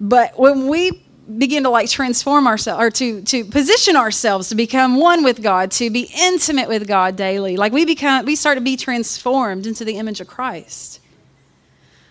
But 0.00 0.38
when 0.38 0.68
we 0.68 1.02
begin 1.38 1.64
to 1.64 1.70
like 1.70 1.88
transform 1.88 2.46
ourselves 2.46 2.82
or 2.82 2.90
to 2.90 3.22
to 3.22 3.44
position 3.46 3.96
ourselves 3.96 4.50
to 4.50 4.54
become 4.54 4.96
one 4.96 5.24
with 5.24 5.42
God, 5.42 5.70
to 5.72 5.88
be 5.88 6.10
intimate 6.14 6.68
with 6.68 6.86
God 6.86 7.16
daily, 7.16 7.56
like 7.56 7.72
we 7.72 7.86
become 7.86 8.26
we 8.26 8.36
start 8.36 8.58
to 8.58 8.62
be 8.62 8.76
transformed 8.76 9.66
into 9.66 9.84
the 9.84 9.96
image 9.96 10.20
of 10.20 10.26
Christ. 10.26 11.00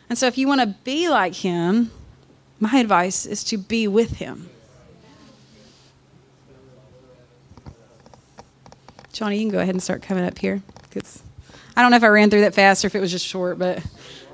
And 0.10 0.18
so 0.18 0.26
if 0.26 0.40
you 0.40 0.48
want 0.48 0.62
to 0.62 0.68
be 0.84 1.08
like 1.08 1.36
him, 1.36 1.92
my 2.60 2.78
advice 2.78 3.28
is 3.28 3.44
to 3.46 3.58
be 3.58 3.88
with 3.88 4.18
him. 4.18 4.50
Johnny, 9.16 9.38
you 9.38 9.44
can 9.44 9.50
go 9.50 9.60
ahead 9.60 9.74
and 9.74 9.82
start 9.82 10.02
coming 10.02 10.26
up 10.26 10.38
here 10.38 10.62
because 10.90 11.24
I 11.74 11.82
don't 11.82 11.90
know 11.90 11.96
if 11.96 12.04
I 12.04 12.08
ran 12.08 12.30
through 12.30 12.42
that 12.42 12.54
fast 12.54 12.84
or 12.84 12.88
if 12.88 12.96
it 12.96 13.00
was 13.00 13.12
just 13.12 13.26
short, 13.26 13.58
but 13.58 13.82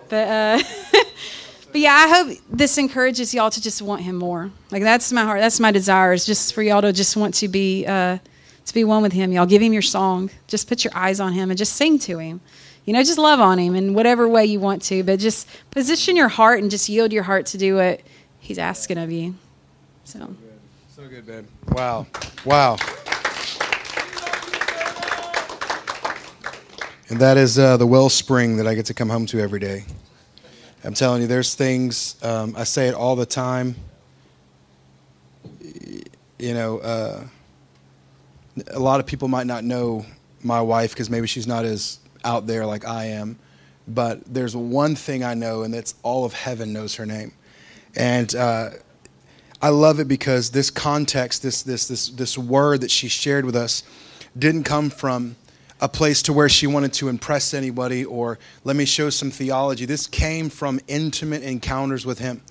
but 0.09 0.27
uh, 0.27 0.59
but 1.71 1.81
yeah, 1.81 1.93
I 1.93 2.07
hope 2.09 2.37
this 2.49 2.79
encourages 2.79 3.31
y'all 3.31 3.51
to 3.51 3.61
just 3.61 3.83
want 3.83 4.01
Him 4.01 4.15
more. 4.15 4.49
Like 4.71 4.81
that's 4.81 5.11
my 5.11 5.23
heart. 5.23 5.39
That's 5.39 5.59
my 5.59 5.71
desire 5.71 6.13
is 6.13 6.25
just 6.25 6.55
for 6.55 6.63
y'all 6.63 6.81
to 6.81 6.91
just 6.91 7.15
want 7.15 7.35
to 7.35 7.47
be 7.47 7.85
uh, 7.85 8.17
to 8.65 8.73
be 8.73 8.83
one 8.83 9.03
with 9.03 9.13
Him. 9.13 9.31
Y'all 9.31 9.45
give 9.45 9.61
Him 9.61 9.71
your 9.71 9.83
song. 9.83 10.31
Just 10.47 10.67
put 10.67 10.83
your 10.83 10.95
eyes 10.95 11.19
on 11.19 11.33
Him 11.33 11.51
and 11.51 11.59
just 11.59 11.73
sing 11.73 11.99
to 11.99 12.17
Him. 12.17 12.41
You 12.85 12.93
know, 12.93 13.03
just 13.03 13.19
love 13.19 13.39
on 13.39 13.59
Him 13.59 13.75
in 13.75 13.93
whatever 13.93 14.27
way 14.27 14.47
you 14.47 14.59
want 14.59 14.81
to, 14.85 15.03
but 15.03 15.19
just 15.19 15.47
position 15.69 16.15
your 16.15 16.27
heart 16.27 16.59
and 16.59 16.71
just 16.71 16.89
yield 16.89 17.13
your 17.13 17.23
heart 17.23 17.45
to 17.47 17.59
do 17.59 17.75
what 17.75 18.01
He's 18.39 18.57
asking 18.57 18.97
of 18.97 19.11
you. 19.11 19.35
So. 20.05 20.35
So 20.95 21.07
good, 21.07 21.27
babe. 21.27 21.45
Wow. 21.69 22.07
Wow. 22.45 22.77
And 27.11 27.19
that 27.19 27.35
is 27.35 27.59
uh, 27.59 27.75
the 27.75 27.85
wellspring 27.85 28.55
that 28.55 28.67
I 28.67 28.73
get 28.73 28.85
to 28.85 28.93
come 28.93 29.09
home 29.09 29.25
to 29.25 29.39
every 29.41 29.59
day. 29.59 29.83
I'm 30.85 30.93
telling 30.93 31.21
you, 31.21 31.27
there's 31.27 31.55
things, 31.55 32.15
um, 32.23 32.55
I 32.55 32.63
say 32.63 32.87
it 32.87 32.93
all 32.93 33.17
the 33.17 33.25
time. 33.25 33.75
You 36.39 36.53
know, 36.53 36.79
uh, 36.79 37.23
a 38.67 38.79
lot 38.79 39.01
of 39.01 39.07
people 39.07 39.27
might 39.27 39.45
not 39.45 39.65
know 39.65 40.05
my 40.41 40.61
wife 40.61 40.91
because 40.91 41.09
maybe 41.09 41.27
she's 41.27 41.45
not 41.45 41.65
as 41.65 41.99
out 42.23 42.47
there 42.47 42.65
like 42.65 42.87
I 42.87 43.07
am. 43.07 43.37
But 43.89 44.33
there's 44.33 44.55
one 44.55 44.95
thing 44.95 45.21
I 45.21 45.33
know, 45.33 45.63
and 45.63 45.73
that's 45.73 45.95
all 46.03 46.23
of 46.23 46.31
heaven 46.31 46.71
knows 46.71 46.95
her 46.95 47.05
name. 47.05 47.33
And 47.93 48.33
uh, 48.33 48.69
I 49.61 49.67
love 49.67 49.99
it 49.99 50.07
because 50.07 50.51
this 50.51 50.69
context, 50.69 51.43
this, 51.43 51.61
this, 51.61 51.89
this, 51.89 52.07
this 52.07 52.37
word 52.37 52.79
that 52.79 52.89
she 52.89 53.09
shared 53.09 53.43
with 53.43 53.57
us, 53.57 53.83
didn't 54.39 54.63
come 54.63 54.89
from 54.89 55.35
a 55.81 55.89
place 55.89 56.21
to 56.21 56.33
where 56.33 56.47
she 56.47 56.67
wanted 56.67 56.93
to 56.93 57.09
impress 57.09 57.53
anybody 57.53 58.05
or 58.05 58.37
let 58.63 58.75
me 58.75 58.85
show 58.85 59.09
some 59.09 59.31
theology. 59.31 59.85
This 59.85 60.07
came 60.07 60.49
from 60.49 60.79
intimate 60.87 61.41
encounters 61.41 62.05
with 62.05 62.19
him. 62.19 62.41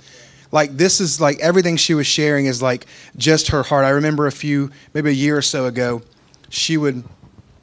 Like 0.52 0.76
this 0.76 1.00
is 1.00 1.20
like 1.20 1.38
everything 1.38 1.76
she 1.76 1.94
was 1.94 2.08
sharing 2.08 2.46
is 2.46 2.60
like 2.60 2.86
just 3.16 3.48
her 3.48 3.62
heart. 3.62 3.84
I 3.84 3.90
remember 3.90 4.26
a 4.26 4.32
few, 4.32 4.72
maybe 4.92 5.10
a 5.10 5.14
year 5.14 5.36
or 5.36 5.42
so 5.42 5.66
ago, 5.66 6.02
she 6.48 6.76
would 6.76 7.04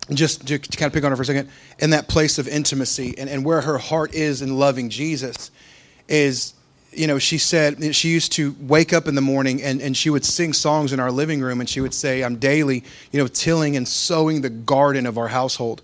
just 0.09 0.47
to 0.47 0.57
kind 0.57 0.87
of 0.87 0.93
pick 0.93 1.03
on 1.03 1.11
her 1.11 1.17
for 1.17 1.23
a 1.23 1.25
second, 1.25 1.49
in 1.79 1.89
that 1.89 2.07
place 2.07 2.39
of 2.39 2.47
intimacy 2.47 3.13
and, 3.17 3.29
and 3.29 3.43
where 3.43 3.59
her 3.59 3.77
heart 3.77 4.13
is 4.13 4.41
in 4.41 4.57
loving 4.57 4.89
Jesus 4.89 5.51
is 6.07 6.53
you 6.91 7.07
know, 7.07 7.19
she 7.19 7.37
said 7.37 7.95
she 7.95 8.09
used 8.09 8.31
to 8.33 8.55
wake 8.59 8.93
up 8.93 9.07
in 9.07 9.15
the 9.15 9.21
morning 9.21 9.61
and, 9.61 9.81
and 9.81 9.95
she 9.95 10.09
would 10.09 10.25
sing 10.25 10.53
songs 10.53 10.93
in 10.93 10.99
our 10.99 11.11
living 11.11 11.41
room 11.41 11.59
and 11.59 11.69
she 11.69 11.81
would 11.81 11.93
say, 11.93 12.23
I'm 12.23 12.37
daily, 12.37 12.83
you 13.11 13.19
know, 13.19 13.27
tilling 13.27 13.75
and 13.77 13.87
sowing 13.87 14.41
the 14.41 14.49
garden 14.49 15.05
of 15.05 15.17
our 15.17 15.27
household. 15.27 15.81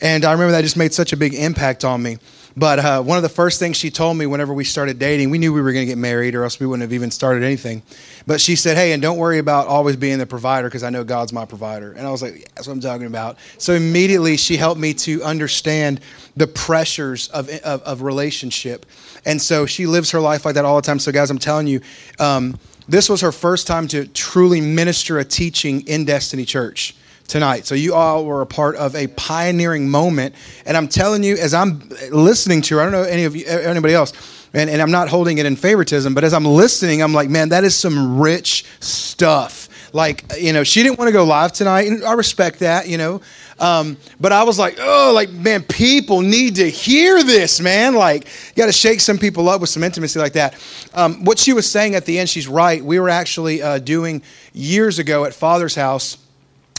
And 0.00 0.24
I 0.24 0.32
remember 0.32 0.52
that 0.52 0.62
just 0.62 0.76
made 0.76 0.92
such 0.92 1.12
a 1.12 1.16
big 1.16 1.34
impact 1.34 1.84
on 1.84 2.02
me. 2.02 2.18
But 2.56 2.78
uh, 2.78 3.02
one 3.02 3.16
of 3.16 3.22
the 3.22 3.28
first 3.28 3.58
things 3.58 3.76
she 3.76 3.90
told 3.90 4.16
me 4.16 4.26
whenever 4.26 4.54
we 4.54 4.62
started 4.62 4.98
dating, 4.98 5.30
we 5.30 5.38
knew 5.38 5.52
we 5.52 5.60
were 5.60 5.72
going 5.72 5.86
to 5.86 5.90
get 5.90 5.98
married 5.98 6.36
or 6.36 6.44
else 6.44 6.60
we 6.60 6.66
wouldn't 6.66 6.82
have 6.82 6.92
even 6.92 7.10
started 7.10 7.42
anything. 7.42 7.82
But 8.28 8.40
she 8.40 8.54
said, 8.54 8.76
Hey, 8.76 8.92
and 8.92 9.02
don't 9.02 9.18
worry 9.18 9.38
about 9.38 9.66
always 9.66 9.96
being 9.96 10.18
the 10.18 10.26
provider 10.26 10.68
because 10.68 10.84
I 10.84 10.90
know 10.90 11.02
God's 11.02 11.32
my 11.32 11.46
provider. 11.46 11.92
And 11.92 12.06
I 12.06 12.10
was 12.12 12.22
like, 12.22 12.48
That's 12.54 12.68
what 12.68 12.74
I'm 12.74 12.80
talking 12.80 13.08
about. 13.08 13.38
So 13.58 13.72
immediately 13.72 14.36
she 14.36 14.56
helped 14.56 14.80
me 14.80 14.94
to 14.94 15.22
understand 15.24 16.00
the 16.36 16.46
pressures 16.46 17.28
of, 17.28 17.48
of, 17.48 17.82
of 17.82 18.02
relationship. 18.02 18.86
And 19.24 19.40
so 19.40 19.66
she 19.66 19.86
lives 19.86 20.10
her 20.10 20.20
life 20.20 20.44
like 20.44 20.54
that 20.54 20.64
all 20.64 20.76
the 20.76 20.82
time. 20.82 20.98
So, 20.98 21.12
guys, 21.12 21.30
I'm 21.30 21.38
telling 21.38 21.66
you, 21.66 21.80
um, 22.18 22.58
this 22.88 23.08
was 23.08 23.22
her 23.22 23.32
first 23.32 23.66
time 23.66 23.88
to 23.88 24.06
truly 24.06 24.60
minister 24.60 25.18
a 25.18 25.24
teaching 25.24 25.86
in 25.86 26.04
Destiny 26.04 26.44
Church 26.44 26.94
tonight. 27.26 27.66
So 27.66 27.74
you 27.74 27.94
all 27.94 28.24
were 28.24 28.42
a 28.42 28.46
part 28.46 28.76
of 28.76 28.94
a 28.94 29.06
pioneering 29.08 29.88
moment. 29.88 30.34
And 30.66 30.76
I'm 30.76 30.88
telling 30.88 31.22
you, 31.22 31.36
as 31.36 31.54
I'm 31.54 31.88
listening 32.10 32.62
to 32.62 32.76
her, 32.76 32.80
I 32.82 32.84
don't 32.84 32.92
know 32.92 33.02
any 33.02 33.24
of 33.24 33.34
you, 33.34 33.46
anybody 33.46 33.94
else, 33.94 34.12
and, 34.52 34.70
and 34.70 34.80
I'm 34.80 34.90
not 34.90 35.08
holding 35.08 35.38
it 35.38 35.46
in 35.46 35.56
favoritism, 35.56 36.14
but 36.14 36.22
as 36.22 36.32
I'm 36.32 36.44
listening, 36.44 37.02
I'm 37.02 37.12
like, 37.12 37.28
man, 37.28 37.48
that 37.48 37.64
is 37.64 37.74
some 37.74 38.20
rich 38.20 38.64
stuff. 38.80 39.68
Like, 39.92 40.24
you 40.38 40.52
know, 40.52 40.64
she 40.64 40.82
didn't 40.82 40.98
want 40.98 41.08
to 41.08 41.12
go 41.12 41.24
live 41.24 41.52
tonight, 41.52 41.88
and 41.88 42.04
I 42.04 42.12
respect 42.12 42.60
that, 42.60 42.88
you 42.88 42.98
know. 42.98 43.20
Um, 43.58 43.96
but 44.20 44.32
I 44.32 44.42
was 44.42 44.58
like, 44.58 44.76
oh, 44.80 45.12
like, 45.14 45.30
man, 45.30 45.62
people 45.62 46.20
need 46.20 46.56
to 46.56 46.68
hear 46.68 47.22
this, 47.22 47.60
man. 47.60 47.94
Like, 47.94 48.24
you 48.24 48.54
got 48.56 48.66
to 48.66 48.72
shake 48.72 49.00
some 49.00 49.18
people 49.18 49.48
up 49.48 49.60
with 49.60 49.70
some 49.70 49.84
intimacy 49.84 50.18
like 50.18 50.32
that. 50.32 50.54
Um, 50.92 51.24
what 51.24 51.38
she 51.38 51.52
was 51.52 51.70
saying 51.70 51.94
at 51.94 52.04
the 52.04 52.18
end, 52.18 52.28
she's 52.28 52.48
right. 52.48 52.84
We 52.84 52.98
were 52.98 53.08
actually 53.08 53.62
uh, 53.62 53.78
doing 53.78 54.22
years 54.52 54.98
ago 54.98 55.24
at 55.24 55.34
Father's 55.34 55.74
House 55.74 56.18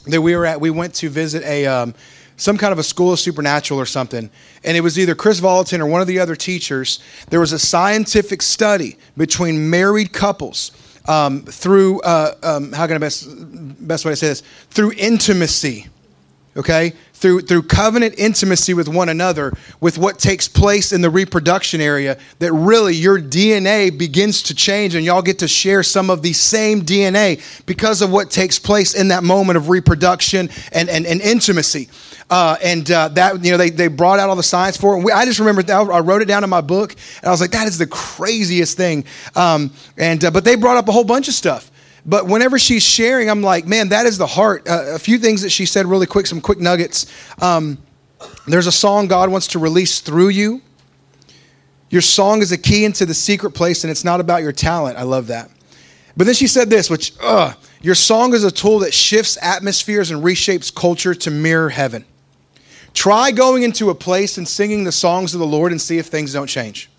that 0.07 0.21
we 0.21 0.35
were 0.35 0.45
at, 0.45 0.61
we 0.61 0.69
went 0.69 0.93
to 0.95 1.09
visit 1.09 1.43
a 1.43 1.65
um, 1.65 1.93
some 2.37 2.57
kind 2.57 2.73
of 2.73 2.79
a 2.79 2.83
school 2.83 3.13
of 3.13 3.19
supernatural 3.19 3.79
or 3.79 3.85
something, 3.85 4.29
and 4.63 4.77
it 4.77 4.81
was 4.81 4.99
either 4.99 5.15
Kris 5.15 5.39
Vallotton 5.39 5.79
or 5.79 5.85
one 5.85 6.01
of 6.01 6.07
the 6.07 6.19
other 6.19 6.35
teachers. 6.35 6.99
There 7.29 7.39
was 7.39 7.53
a 7.53 7.59
scientific 7.59 8.41
study 8.41 8.97
between 9.17 9.69
married 9.69 10.11
couples 10.11 10.71
um, 11.07 11.41
through 11.43 12.01
uh, 12.01 12.33
um, 12.43 12.71
how 12.71 12.87
can 12.87 12.95
I 12.95 12.99
best 12.99 13.27
best 13.87 14.05
way 14.05 14.11
to 14.11 14.15
say 14.15 14.27
this 14.27 14.41
through 14.69 14.93
intimacy. 14.97 15.87
Okay, 16.57 16.93
through, 17.11 17.41
through 17.41 17.63
covenant 17.63 18.15
intimacy 18.17 18.73
with 18.73 18.87
one 18.87 19.09
another, 19.09 19.51
with 19.81 19.97
what 19.97 20.19
takes 20.19 20.47
place 20.47 20.93
in 20.93 21.01
the 21.01 21.09
reproduction 21.09 21.81
area, 21.81 22.17
that 22.39 22.53
really 22.53 22.93
your 22.95 23.19
DNA 23.19 23.97
begins 23.97 24.43
to 24.43 24.55
change 24.55 24.95
and 24.95 25.03
y'all 25.03 25.21
get 25.21 25.39
to 25.39 25.47
share 25.47 25.83
some 25.83 26.09
of 26.09 26.21
the 26.21 26.31
same 26.31 26.81
DNA 26.83 27.41
because 27.65 28.01
of 28.01 28.09
what 28.09 28.31
takes 28.31 28.57
place 28.57 28.93
in 28.93 29.09
that 29.09 29.23
moment 29.23 29.57
of 29.57 29.67
reproduction 29.67 30.49
and, 30.71 30.87
and, 30.87 31.05
and 31.05 31.19
intimacy. 31.19 31.89
Uh, 32.29 32.57
and 32.63 32.89
uh, 32.89 33.09
that, 33.09 33.43
you 33.43 33.51
know, 33.51 33.57
they, 33.57 33.69
they 33.69 33.87
brought 33.87 34.19
out 34.19 34.29
all 34.29 34.35
the 34.35 34.43
science 34.43 34.77
for 34.77 34.97
it. 34.97 35.03
We, 35.03 35.11
I 35.11 35.25
just 35.25 35.39
remember, 35.39 35.63
I 35.71 35.99
wrote 35.99 36.21
it 36.21 36.25
down 36.25 36.43
in 36.43 36.49
my 36.49 36.61
book, 36.61 36.93
and 37.17 37.25
I 37.25 37.31
was 37.31 37.41
like, 37.41 37.51
that 37.51 37.67
is 37.67 37.77
the 37.77 37.87
craziest 37.87 38.77
thing. 38.77 39.05
Um, 39.35 39.71
and, 39.97 40.23
uh, 40.23 40.31
but 40.31 40.43
they 40.43 40.55
brought 40.55 40.77
up 40.77 40.87
a 40.87 40.91
whole 40.91 41.03
bunch 41.03 41.27
of 41.27 41.33
stuff. 41.33 41.69
But 42.05 42.27
whenever 42.27 42.59
she's 42.59 42.83
sharing, 42.83 43.29
I'm 43.29 43.41
like, 43.41 43.65
man, 43.65 43.89
that 43.89 44.05
is 44.05 44.17
the 44.17 44.27
heart. 44.27 44.67
Uh, 44.67 44.93
a 44.93 44.99
few 44.99 45.17
things 45.17 45.41
that 45.41 45.49
she 45.49 45.65
said 45.65 45.87
really 45.87 46.05
quick, 46.05 46.27
some 46.27 46.39
quick 46.39 46.59
nuggets. 46.59 47.11
Um, 47.41 47.79
there's 48.47 48.67
a 48.67 48.71
song 48.71 49.07
God 49.07 49.29
wants 49.29 49.47
to 49.47 49.59
release 49.59 50.01
through 50.01 50.29
you. 50.29 50.61
Your 51.89 52.01
song 52.01 52.41
is 52.41 52.51
a 52.51 52.57
key 52.57 52.85
into 52.85 53.05
the 53.05 53.13
secret 53.13 53.51
place, 53.51 53.83
and 53.83 53.91
it's 53.91 54.03
not 54.03 54.19
about 54.19 54.41
your 54.41 54.51
talent. 54.51 54.97
I 54.97 55.03
love 55.03 55.27
that. 55.27 55.49
But 56.17 56.25
then 56.25 56.35
she 56.35 56.47
said 56.47 56.69
this, 56.69 56.89
which, 56.89 57.13
uh, 57.21 57.53
your 57.81 57.95
song 57.95 58.33
is 58.33 58.43
a 58.43 58.51
tool 58.51 58.79
that 58.79 58.93
shifts 58.93 59.37
atmospheres 59.41 60.11
and 60.11 60.23
reshapes 60.23 60.73
culture 60.73 61.13
to 61.13 61.31
mirror 61.31 61.69
heaven. 61.69 62.05
Try 62.93 63.31
going 63.31 63.63
into 63.63 63.89
a 63.89 63.95
place 63.95 64.37
and 64.37 64.47
singing 64.47 64.85
the 64.85 64.91
songs 64.91 65.33
of 65.33 65.39
the 65.39 65.45
Lord 65.45 65.71
and 65.71 65.81
see 65.81 65.97
if 65.97 66.07
things 66.07 66.33
don't 66.33 66.47
change. 66.47 66.89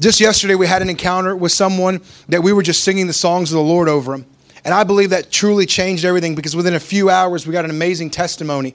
Just 0.00 0.20
yesterday, 0.20 0.54
we 0.54 0.66
had 0.66 0.82
an 0.82 0.90
encounter 0.90 1.34
with 1.34 1.52
someone 1.52 2.02
that 2.28 2.42
we 2.42 2.52
were 2.52 2.62
just 2.62 2.84
singing 2.84 3.06
the 3.06 3.12
songs 3.12 3.50
of 3.50 3.56
the 3.56 3.62
Lord 3.62 3.88
over 3.88 4.12
them. 4.12 4.26
And 4.64 4.74
I 4.74 4.84
believe 4.84 5.10
that 5.10 5.30
truly 5.30 5.64
changed 5.64 6.04
everything 6.04 6.34
because 6.34 6.56
within 6.56 6.74
a 6.74 6.80
few 6.80 7.08
hours, 7.08 7.46
we 7.46 7.52
got 7.52 7.64
an 7.64 7.70
amazing 7.70 8.10
testimony 8.10 8.74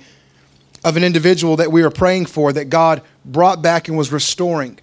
of 0.83 0.97
an 0.97 1.03
individual 1.03 1.57
that 1.57 1.71
we 1.71 1.83
were 1.83 1.91
praying 1.91 2.25
for 2.25 2.51
that 2.53 2.65
God 2.65 3.01
brought 3.25 3.61
back 3.61 3.87
and 3.87 3.97
was 3.97 4.11
restoring. 4.11 4.79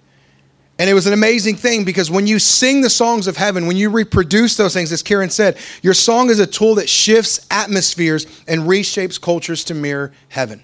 And 0.77 0.89
it 0.89 0.93
was 0.93 1.07
an 1.07 1.13
amazing 1.13 1.55
thing 1.55 1.83
because 1.83 2.09
when 2.09 2.25
you 2.25 2.39
sing 2.39 2.81
the 2.81 2.89
songs 2.89 3.27
of 3.27 3.35
heaven, 3.35 3.67
when 3.67 3.75
you 3.75 3.89
reproduce 3.89 4.55
those 4.55 4.73
things, 4.73 4.93
as 4.93 5.03
Karen 5.03 5.29
said, 5.29 5.57
your 5.81 5.93
song 5.93 6.29
is 6.29 6.39
a 6.39 6.47
tool 6.47 6.75
that 6.75 6.87
shifts 6.87 7.45
atmospheres 7.51 8.25
and 8.47 8.61
reshapes 8.61 9.19
cultures 9.19 9.65
to 9.65 9.73
mirror 9.73 10.13
heaven. 10.29 10.63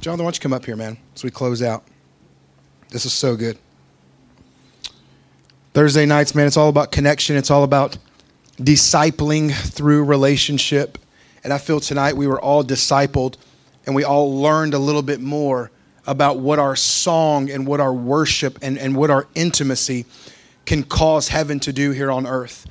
Jonathan, 0.00 0.24
why 0.24 0.26
don't 0.26 0.36
you 0.36 0.42
come 0.42 0.52
up 0.52 0.66
here, 0.66 0.76
man, 0.76 0.98
as 1.14 1.24
we 1.24 1.30
close 1.30 1.62
out? 1.62 1.84
This 2.90 3.06
is 3.06 3.14
so 3.14 3.34
good. 3.34 3.56
Thursday 5.72 6.04
nights, 6.04 6.34
man, 6.34 6.48
it's 6.48 6.56
all 6.56 6.68
about 6.68 6.90
connection. 6.90 7.36
It's 7.36 7.50
all 7.50 7.62
about 7.62 7.96
discipling 8.56 9.52
through 9.52 10.04
relationship. 10.04 10.98
And 11.44 11.52
I 11.52 11.58
feel 11.58 11.78
tonight 11.78 12.16
we 12.16 12.26
were 12.26 12.40
all 12.40 12.64
discipled 12.64 13.36
and 13.86 13.94
we 13.94 14.02
all 14.02 14.40
learned 14.40 14.74
a 14.74 14.78
little 14.78 15.02
bit 15.02 15.20
more 15.20 15.70
about 16.06 16.38
what 16.40 16.58
our 16.58 16.74
song 16.74 17.50
and 17.50 17.66
what 17.66 17.78
our 17.78 17.92
worship 17.92 18.58
and, 18.62 18.78
and 18.78 18.96
what 18.96 19.10
our 19.10 19.28
intimacy 19.36 20.06
can 20.66 20.82
cause 20.82 21.28
heaven 21.28 21.60
to 21.60 21.72
do 21.72 21.92
here 21.92 22.10
on 22.10 22.26
earth. 22.26 22.66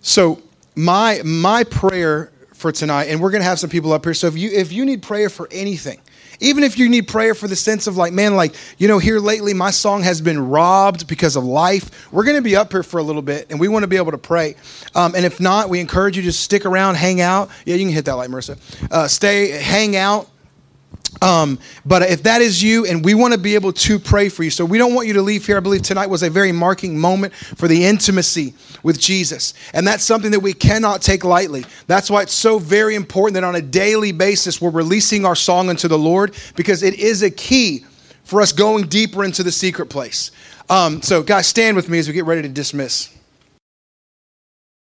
So 0.00 0.42
my 0.76 1.22
my 1.24 1.64
prayer 1.64 2.30
for 2.52 2.72
tonight, 2.72 3.04
and 3.04 3.20
we're 3.20 3.30
gonna 3.30 3.44
have 3.44 3.58
some 3.58 3.70
people 3.70 3.92
up 3.92 4.04
here. 4.04 4.14
So 4.14 4.26
if 4.26 4.36
you 4.36 4.50
if 4.50 4.70
you 4.70 4.84
need 4.84 5.02
prayer 5.02 5.30
for 5.30 5.48
anything, 5.50 6.00
even 6.40 6.64
if 6.64 6.78
you 6.78 6.88
need 6.88 7.08
prayer 7.08 7.34
for 7.34 7.48
the 7.48 7.56
sense 7.56 7.86
of 7.86 7.96
like, 7.96 8.12
man, 8.12 8.36
like, 8.36 8.54
you 8.78 8.88
know, 8.88 8.98
here 8.98 9.18
lately 9.18 9.54
my 9.54 9.70
song 9.70 10.02
has 10.02 10.20
been 10.20 10.48
robbed 10.48 11.06
because 11.06 11.36
of 11.36 11.44
life. 11.44 12.12
We're 12.12 12.24
going 12.24 12.36
to 12.36 12.42
be 12.42 12.56
up 12.56 12.72
here 12.72 12.82
for 12.82 12.98
a 12.98 13.02
little 13.02 13.22
bit 13.22 13.46
and 13.50 13.60
we 13.60 13.68
want 13.68 13.82
to 13.82 13.88
be 13.88 13.96
able 13.96 14.12
to 14.12 14.18
pray. 14.18 14.56
Um, 14.94 15.14
and 15.14 15.24
if 15.24 15.40
not, 15.40 15.68
we 15.68 15.80
encourage 15.80 16.16
you 16.16 16.22
to 16.24 16.32
stick 16.32 16.66
around, 16.66 16.96
hang 16.96 17.20
out. 17.20 17.50
Yeah, 17.64 17.76
you 17.76 17.84
can 17.86 17.94
hit 17.94 18.04
that 18.06 18.14
light, 18.14 18.30
Marissa. 18.30 18.58
Uh, 18.90 19.08
stay, 19.08 19.48
hang 19.48 19.96
out. 19.96 20.28
Um, 21.24 21.58
but 21.86 22.02
if 22.02 22.22
that 22.24 22.42
is 22.42 22.62
you, 22.62 22.84
and 22.84 23.02
we 23.02 23.14
want 23.14 23.32
to 23.32 23.40
be 23.40 23.54
able 23.54 23.72
to 23.72 23.98
pray 23.98 24.28
for 24.28 24.42
you, 24.42 24.50
so 24.50 24.62
we 24.62 24.76
don't 24.76 24.94
want 24.94 25.08
you 25.08 25.14
to 25.14 25.22
leave 25.22 25.46
here. 25.46 25.56
I 25.56 25.60
believe 25.60 25.80
tonight 25.80 26.08
was 26.08 26.22
a 26.22 26.28
very 26.28 26.52
marking 26.52 26.98
moment 26.98 27.34
for 27.34 27.66
the 27.66 27.86
intimacy 27.86 28.52
with 28.82 29.00
Jesus. 29.00 29.54
And 29.72 29.86
that's 29.86 30.04
something 30.04 30.32
that 30.32 30.40
we 30.40 30.52
cannot 30.52 31.00
take 31.00 31.24
lightly. 31.24 31.64
That's 31.86 32.10
why 32.10 32.20
it's 32.20 32.34
so 32.34 32.58
very 32.58 32.94
important 32.94 33.34
that 33.34 33.44
on 33.44 33.56
a 33.56 33.62
daily 33.62 34.12
basis 34.12 34.60
we're 34.60 34.68
releasing 34.68 35.24
our 35.24 35.34
song 35.34 35.70
unto 35.70 35.88
the 35.88 35.98
Lord 35.98 36.36
because 36.56 36.82
it 36.82 36.94
is 36.98 37.22
a 37.22 37.30
key 37.30 37.86
for 38.24 38.42
us 38.42 38.52
going 38.52 38.88
deeper 38.88 39.24
into 39.24 39.42
the 39.42 39.52
secret 39.52 39.86
place. 39.86 40.30
Um, 40.68 41.00
so, 41.00 41.22
guys, 41.22 41.46
stand 41.46 41.74
with 41.74 41.88
me 41.88 41.98
as 41.98 42.06
we 42.06 42.12
get 42.12 42.26
ready 42.26 42.42
to 42.42 42.48
dismiss. 42.48 43.08